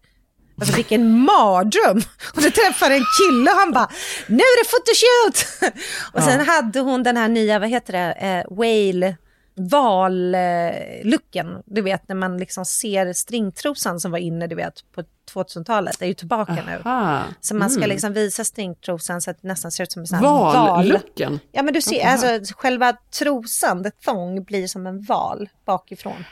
[0.60, 1.98] Alltså vilken mardröm!
[2.36, 3.90] Och då träffade en kille och han bara
[4.28, 5.74] nu är det photoshoot!
[6.14, 9.16] Och sen hade hon den här nya, vad heter det, eh, whale
[9.60, 11.64] vallucken.
[11.66, 15.04] Du vet när man liksom ser stringtrosan som var inne du vet på
[15.34, 16.00] 2000-talet.
[16.00, 16.82] Det är ju tillbaka nu.
[16.86, 17.22] Aha.
[17.42, 17.90] Så man ska Mm.
[17.90, 20.56] liksom visa stringtrosan så att det nästan ser ut som en val.
[20.68, 21.40] Vallucken?
[21.52, 22.12] Ja men du ser, Jaha.
[22.12, 26.24] alltså själva trosan, the thong, blir som en val bakifrån.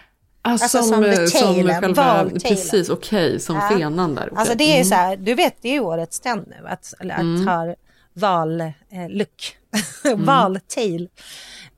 [0.48, 3.70] Ah, Alltså som, som eh, som själva, precis, okej, som Ja.
[3.70, 4.24] fenan där.
[4.28, 4.38] okej.
[4.38, 4.86] Alltså det är Mm.
[4.86, 7.48] så här, du vet det är ju årets trend nu att, att Mm.
[7.48, 7.76] ha
[8.14, 9.58] val-look.
[10.16, 11.10] Val-tail.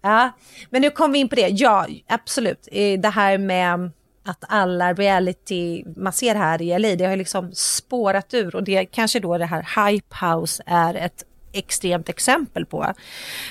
[0.01, 0.31] Ja,
[0.69, 1.47] men nu kom vi in på det.
[1.47, 2.67] Ja, absolut.
[2.71, 3.91] Eh, Det här med
[4.25, 8.63] att alla reality man ser här i LA, det har ju liksom spårat ur och
[8.63, 11.23] det kanske då det här Hype House är ett
[11.57, 12.93] extremt exempel på.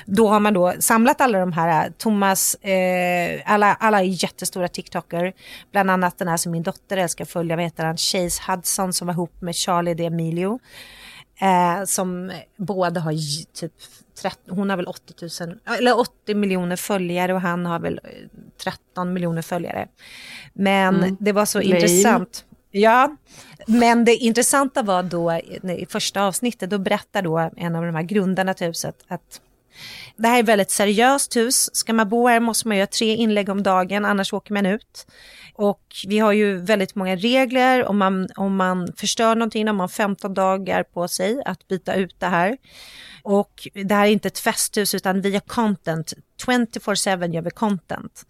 [0.06, 5.32] Då har man då samlat alla de här, Thomas, eh, alla, alla är jättestora TikToker,
[5.72, 8.92] bland annat den här som min dotter älskar att följa, vad heter han, Chase Hudson
[8.92, 10.58] som var ihop med Charlie D'Amelio.
[11.40, 13.12] Eh, som båda har
[13.54, 13.72] typ
[14.22, 18.10] 30, hon har väl 80 000, eller 80 miljoner följare och han har väl eh,
[18.64, 19.88] 13 miljoner följare.
[20.52, 21.16] Men Mm.
[21.20, 21.74] det var så Lame.
[21.74, 22.44] intressant.
[22.78, 23.16] Ja,
[23.66, 25.32] men det intressanta var då
[25.78, 29.40] i första avsnittet, då berättar då en av de här grundarna till huset att
[30.16, 31.76] det här är ett väldigt seriöst hus.
[31.76, 35.06] Ska man bo här måste man göra tre inlägg om dagen, annars åker man ut.
[35.54, 37.84] Och vi har ju väldigt många regler.
[37.84, 42.20] Om man, om man förstör någonting har man 15 dagar på sig att byta ut
[42.20, 42.56] det här.
[43.22, 46.12] Och det här är inte ett festhus utan vi har content.
[46.46, 48.26] 24-7 gör vi content.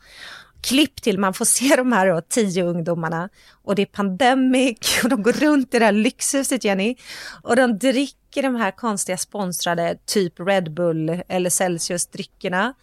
[0.61, 3.29] Klipp till, man får se de här då, tio ungdomarna
[3.63, 6.97] och det är pandemic och de går runt i det här lyxhuset Jenny
[7.43, 12.75] och de dricker de här konstiga sponsrade typ Red Bull eller Celsius-dryckerna.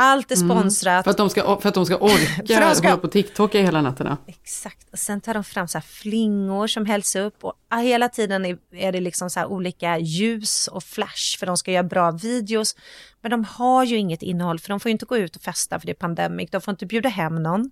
[0.00, 0.92] Allt är sponsrat.
[0.92, 1.04] Mm.
[1.04, 3.54] För, att de ska, för att de ska orka För de ska- hålla på TikTok
[3.54, 4.16] i hela nätterna.
[4.26, 4.88] Exakt.
[4.92, 8.92] Och sen tar de fram så flingor som hälls upp och hela tiden är, är
[8.92, 12.76] det liksom så olika ljus och flash för de ska göra bra videos.
[13.20, 15.86] Men de har ju inget innehåll för de får inte gå ut och festa för
[15.86, 16.50] det är pandemic.
[16.50, 17.70] De får inte bjuda hem någon.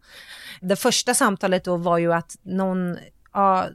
[0.60, 2.98] Det första samtalet då var ju att någon,
[3.32, 3.66] ja,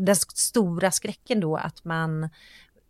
[0.00, 2.28] den stora skräcken då att man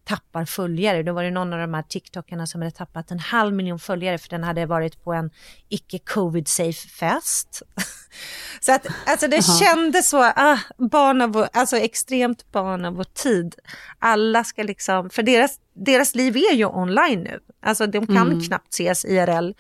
[0.06, 1.02] tappar följare.
[1.02, 4.18] Då var det någon av de här TikTokarna som hade tappat en halv miljon följare
[4.18, 5.30] för den hade varit på en
[5.68, 7.62] icke covid safe fest.
[8.60, 9.58] så att alltså det Aha.
[9.58, 13.54] kändes så, ah, barn av vår, alltså extremt barn av vår tid.
[13.98, 17.40] Alla ska liksom, för deras, deras liv är ju online nu.
[17.62, 18.40] Alltså de kan Mm.
[18.40, 19.52] knappt ses IRL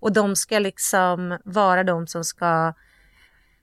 [0.00, 2.74] och de ska liksom vara de som ska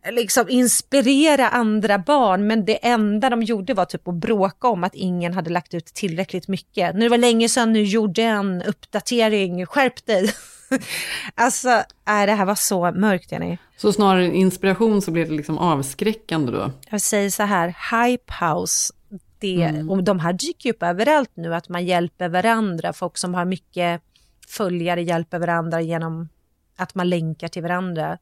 [0.09, 4.95] liksom inspirera andra barn men det enda de gjorde var typ att bråka om att
[4.95, 6.95] ingen hade lagt ut tillräckligt mycket.
[6.95, 10.33] Nu var det länge sedan nu gjorde en uppdatering, skärp dig.
[11.35, 13.57] alltså, nej, det här var så mörkt Jenny.
[13.77, 16.71] Så snarare än inspiration så blir det liksom avskräckande då.
[16.89, 18.93] Jag säger så här, Hype House,
[19.39, 22.93] det, och de här dyker upp överallt nu, att man hjälper varandra.
[22.93, 24.01] Folk som har mycket
[24.47, 26.29] följare hjälper varandra genom
[26.75, 28.17] att man länkar till varandra.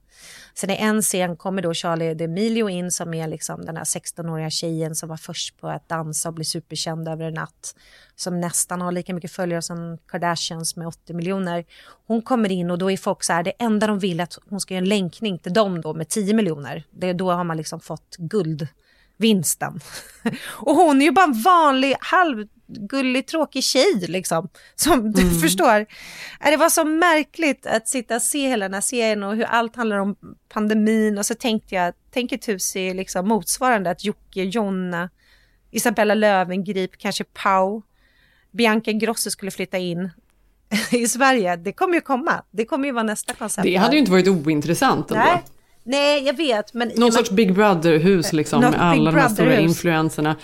[0.53, 4.49] Sen i en scen kommer då Charlie D'Amelio in som är liksom den här 16-åriga
[4.49, 7.75] tjejen som var först på att dansa och bli superkänd över en natt.
[8.15, 11.65] Som nästan har lika mycket följare som Kardashians med 80 miljoner.
[12.07, 14.37] Hon kommer in och då är folk så här, det enda de vill är att
[14.49, 16.83] hon ska göra en länkning till dem då med 10 miljoner.
[16.91, 19.79] Det, då har man liksom fått guldvinsten.
[20.45, 24.49] och hon är ju bara en vanlig halv halvgullig tråkig tjej liksom.
[24.75, 25.39] Som du Mm.
[25.39, 25.79] förstår.
[25.79, 29.43] Äh, Det var så märkligt att sitta och se hela den här serien och hur
[29.43, 30.15] allt handlar om
[30.53, 35.09] pandemin och så tänkte jag, tänk ett hus i liksom motsvarande att Jocke, Jonna,
[35.71, 37.81] Isabella Löwengrip, kanske Pau,
[38.51, 40.09] Bianca Ingrosso skulle flytta in
[40.91, 41.55] i Sverige.
[41.55, 42.43] Det kommer ju komma.
[42.51, 43.63] Det kommer ju vara nästa koncept.
[43.65, 45.23] Det hade ju inte varit ointressant ändå.
[45.23, 45.43] Nej,
[45.83, 46.73] Nej jag vet.
[46.73, 50.35] Men Någon sorts Big Brother-hus liksom Något med alla de här stora influenserna.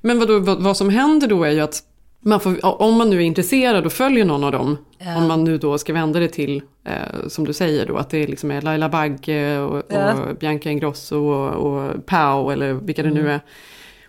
[0.00, 1.82] Men vadå, vad, vad som händer då är ju att
[2.24, 5.16] man får, om man nu är intresserad och följer någon av dem, Ja.
[5.16, 8.26] om man nu då ska vända det till, eh, som du säger då, att det
[8.26, 10.12] liksom är Laila Bagge och, Ja.
[10.14, 13.32] och Bianca Ingrosso och, och Pau eller vilka det nu Mm.
[13.32, 13.40] är.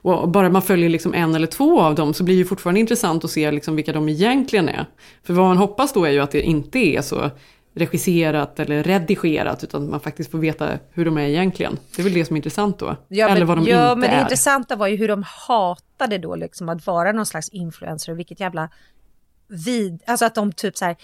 [0.01, 3.23] Och bara man följer liksom en eller två av dem så blir det fortfarande intressant
[3.23, 4.85] att se liksom vilka de egentligen är.
[5.23, 7.29] För vad man hoppas då är ju att det inte är så
[7.73, 11.77] regisserat eller redigerat utan att man faktiskt får veta hur de är egentligen.
[11.95, 12.95] Det är väl det som är intressant då.
[13.07, 14.21] Ja, eller men, vad de ja, inte men det är.
[14.21, 18.39] intressanta var ju hur de hatade då liksom att vara någon slags influencer och vilket
[18.39, 18.69] jävla
[19.47, 20.95] vid, alltså att de typ så här,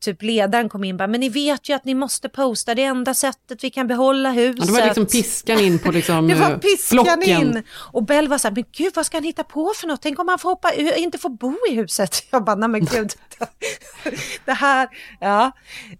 [0.00, 2.82] typ ledaren kom in och bara, men ni vet ju att ni måste posta, det
[2.84, 4.58] enda sättet vi kan behålla huset.
[4.58, 7.22] Ja, det var liksom piskan in på liksom Det var eh, piskan flocken.
[7.22, 7.62] in.
[7.92, 10.02] Och Bell var så här, men gud vad ska han hitta på för något?
[10.02, 12.22] Tänk om han får hoppa, inte får bo i huset.
[12.30, 13.12] Jag bara, nej men gud.
[14.44, 14.88] det här,
[15.20, 15.52] ja.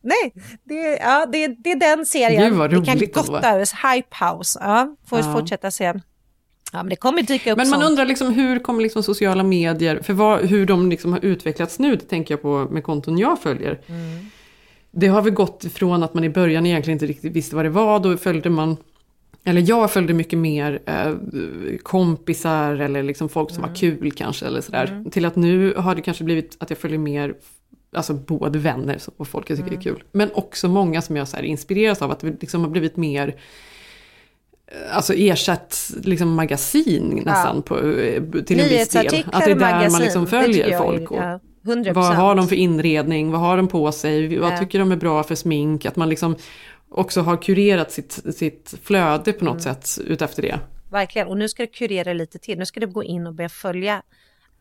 [0.03, 0.33] Nej,
[0.65, 2.43] det, ja, det, det är den serien.
[2.51, 3.73] Gud, vad vi kan roligt gotta oss.
[3.73, 4.59] Hype House.
[4.63, 5.33] Ja, får Ja.
[5.33, 5.95] fortsätta se.
[6.73, 7.91] Ja, men det kommer dyka upp Men man sånt.
[7.91, 11.97] undrar liksom hur kommer liksom sociala medier, för vad, hur de liksom har utvecklats nu,
[11.97, 13.81] det tänker jag på med konton jag följer.
[13.87, 14.27] Mm.
[14.91, 17.71] Det har väl gått ifrån att man i början egentligen inte riktigt visste vad det
[17.71, 18.77] var, då följde man
[19.45, 21.15] eller jag följde mycket mer eh,
[21.83, 24.87] kompisar eller liksom folk som var kul kanske eller sådär.
[24.91, 25.11] Mm.
[25.11, 27.35] Till att nu har det kanske blivit att jag följer mer
[27.93, 30.03] Alltså både vänner och folk jag tycker är kul.
[30.13, 33.35] Men också många som jag så inspireras av att det liksom har blivit mer
[34.93, 39.07] Alltså ersatt liksom magasin nästan på, eh, till en viss del.
[39.07, 41.11] Att det är och där man magasin, liksom det följer folk.
[41.11, 41.93] Och ja, 100%.
[41.95, 44.59] vad har de för inredning, vad har de på sig, vad Ja.
[44.59, 45.87] tycker de är bra för smink.
[45.87, 46.37] Att man liksom
[46.91, 49.75] också har kurerat sitt, sitt flöde på något Mm.
[49.75, 50.59] sätt utefter det.
[50.91, 52.59] Verkligen, och nu ska det kurera lite till.
[52.59, 54.03] Nu ska du gå in och börja följa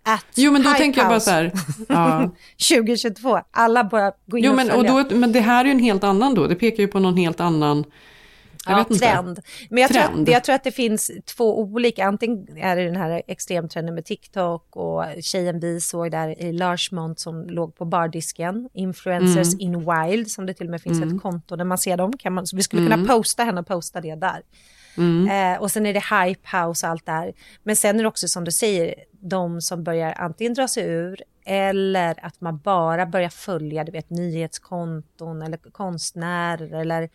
[0.04, 1.52] at Jo men då tänker jag bara så här.
[1.90, 2.30] Ja.
[2.70, 3.40] 2022.
[3.52, 5.04] Alla börjar gå in Jo och men, och följa.
[5.10, 7.18] då, men det här är ju en helt annan då, det pekar ju på någon
[7.18, 7.84] helt annan
[8.66, 9.40] ja, trend.
[9.70, 10.22] Men jag tror, Trend.
[10.30, 12.06] att, jag tror att det finns två olika.
[12.06, 17.20] Antingen är det den här extremtrenden med TikTok och tjejen vi såg där i Larchmont
[17.20, 18.70] som låg på bardisken.
[18.74, 19.60] Influencers Mm.
[19.60, 21.16] in wild som det till och med finns Mm.
[21.16, 22.18] ett konto där man ser dem.
[22.18, 22.92] Kan man, så vi skulle Mm.
[23.00, 24.42] kunna posta henne och posta det där.
[24.98, 25.54] Mm.
[25.56, 27.34] Eh, och sen är det hype house och allt det här.
[27.64, 31.24] Men sen är det också som du säger, de som börjar antingen dra sig ur
[31.46, 37.10] eller att man bara börjar följa du vet, nyhetskonton eller konstnärer eller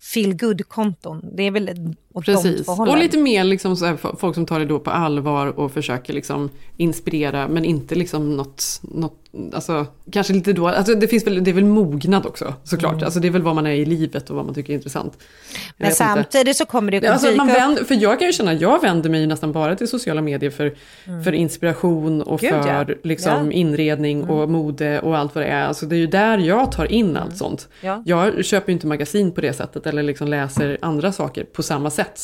[0.00, 1.24] feel good-konton.
[1.36, 1.68] Det är väl
[2.12, 2.94] åt de Precis, hållen.
[2.94, 6.50] och lite mer liksom här, folk som tar det då på allvar och försöker liksom
[6.76, 11.50] inspirera men inte liksom något, något alltså kanske lite då, alltså det finns väl, det
[11.50, 13.04] är väl mognad också såklart, Mm.
[13.04, 15.12] alltså det är väl vad man är i livet och vad man tycker är intressant.
[15.18, 16.04] Jag Men vet inte.
[16.04, 19.10] samtidigt så kommer det Ja, Alltså, man vänder, för jag kan ju känna, jag vänder
[19.10, 20.74] mig ju nästan bara till sociala medier för,
[21.06, 21.24] Mm.
[21.24, 22.62] för inspiration och Gud, ja.
[22.62, 23.38] för liksom, Ja.
[23.38, 23.52] Mm.
[23.52, 25.64] inredning och mode och allt vad det är.
[25.66, 27.68] Alltså, det är ju där jag tar in allt sånt.
[27.80, 28.02] Ja.
[28.06, 31.90] Jag köper ju inte magasin på det sättet eller liksom läser andra saker på samma
[31.90, 32.20] sätt.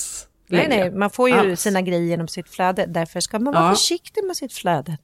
[0.47, 1.61] Nej, nej, man får ju Alls.
[1.61, 2.86] sina grejer genom sitt flöde.
[2.86, 3.70] Därför ska man vara Ja.
[3.70, 4.99] försiktig med sitt flöde.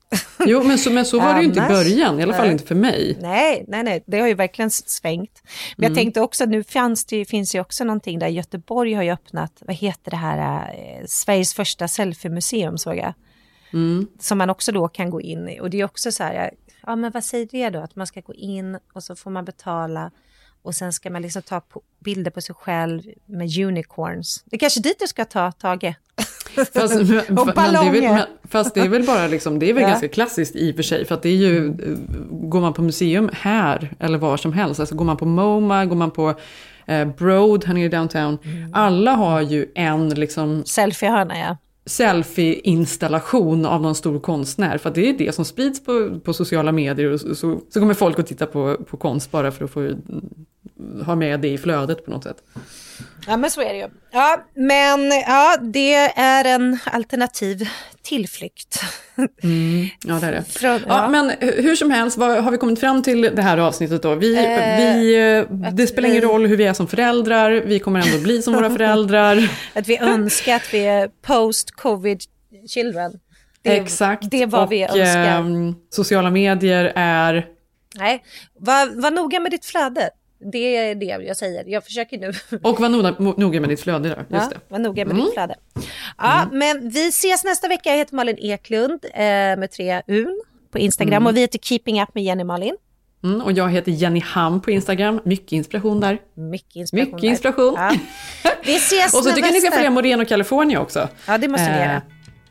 [0.47, 2.65] Jo, men så, men så var det ju inte i början, i alla fall inte
[2.67, 3.17] för mig.
[3.21, 5.43] Nej, nej, nej, det har ju verkligen svängt.
[5.77, 5.97] Men jag Mm.
[5.97, 9.53] tänkte också, nu fanns det, ju- finns ju också någonting där Göteborg har ju öppnat,
[9.67, 13.15] vad heter det här, eh, Sveriges första selfie-museum såg jag.
[13.73, 14.07] Mm.
[14.21, 15.61] Som man också då kan gå in i.
[15.61, 16.51] Och det är också så här,
[16.87, 17.79] ja men vad säger det då?
[17.81, 20.11] Att man ska gå in och så får man betala
[20.63, 21.63] och sen ska man liksom ta
[22.05, 24.43] bilder på sig själv med unicorns.
[24.47, 25.95] Det är kanske dit du ska ta, Tage.
[26.75, 28.03] Fast, men, och men det väl, ballonger.
[28.15, 29.89] men, fast det är väl bara liksom, det är väl Ja.
[29.89, 31.05] ganska klassiskt i och för sig.
[31.05, 31.73] För att det är ju, eh,
[32.31, 35.97] går man på museum här eller var som helst, alltså går man på MoMA, går
[35.97, 36.35] man på
[36.87, 38.39] eh, Broad här nere i downtown.
[38.73, 41.57] Alla har ju en liksom Selfiehörna ja
[41.91, 44.79] selfie-installation av någon stor konstnär.
[44.79, 47.11] För att det är det som sprids på, på sociala medier.
[47.11, 49.93] Och så, så, så kommer folk att titta på, på konst bara för att få
[51.05, 52.43] ha med det i flödet på något sätt.
[53.27, 53.89] Ja men så är det ju.
[54.13, 57.69] Ja men ja det är en alternativ
[58.03, 58.83] tillflykt.
[59.43, 60.45] Mm, ja, det är det.
[60.45, 61.09] Från, Ja, ja.
[61.09, 64.15] men hur som helst, vad har vi kommit fram till det här avsnittet då?
[64.15, 67.79] Vi, Eh, vi, eh, det spelar ingen vi- roll hur vi är som föräldrar, vi
[67.79, 69.49] kommer ändå bli som våra föräldrar.
[69.75, 72.21] Att vi önskar att vi är post-covid
[72.69, 73.13] children.
[73.63, 74.31] Det, Exakt.
[74.31, 75.27] Det är vad vi och, önskar.
[75.41, 77.47] ehm, sociala medier är...
[77.95, 78.23] Nej,
[78.59, 80.11] var, var noga med ditt flöde.
[80.53, 81.65] Det är det jag säger.
[81.67, 82.33] Jag försöker nu.
[82.63, 84.57] Och var noga, noga med ditt flöde där, Ja, just det.
[84.69, 85.25] var noga med Mm.
[85.25, 85.55] ditt flöde.
[86.19, 87.91] Ja, men vi ses nästa vecka.
[87.91, 90.41] Jag heter Malin Eklund eh, med tre Un
[90.73, 91.27] på Instagram Mm.
[91.27, 92.77] och vi heter Keeping Up med Jenny Malin.
[93.25, 96.19] Mm, och jag heter Jenny Ham på Instagram, mycket inspiration där.
[96.35, 97.15] Mycket inspiration.
[97.15, 97.75] Mycket inspiration.
[97.77, 97.93] Ja.
[98.65, 101.09] Vi ses och så tycker jag ni ska följa Moreno California också.
[101.27, 102.03] Ja, det måste ni Eh, göra.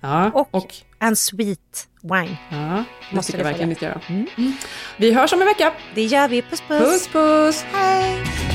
[0.02, 2.38] Ja, och, och en sweet wine.
[2.50, 4.02] Ja, det Måste tycker jag verkligen ni ska göra.
[4.08, 4.28] Mm.
[4.98, 5.74] Vi hörs om en vecka.
[5.96, 6.42] Det gör vi.
[6.42, 6.80] Puss puss.
[6.80, 7.66] Puss puss.
[7.74, 8.49] Hej.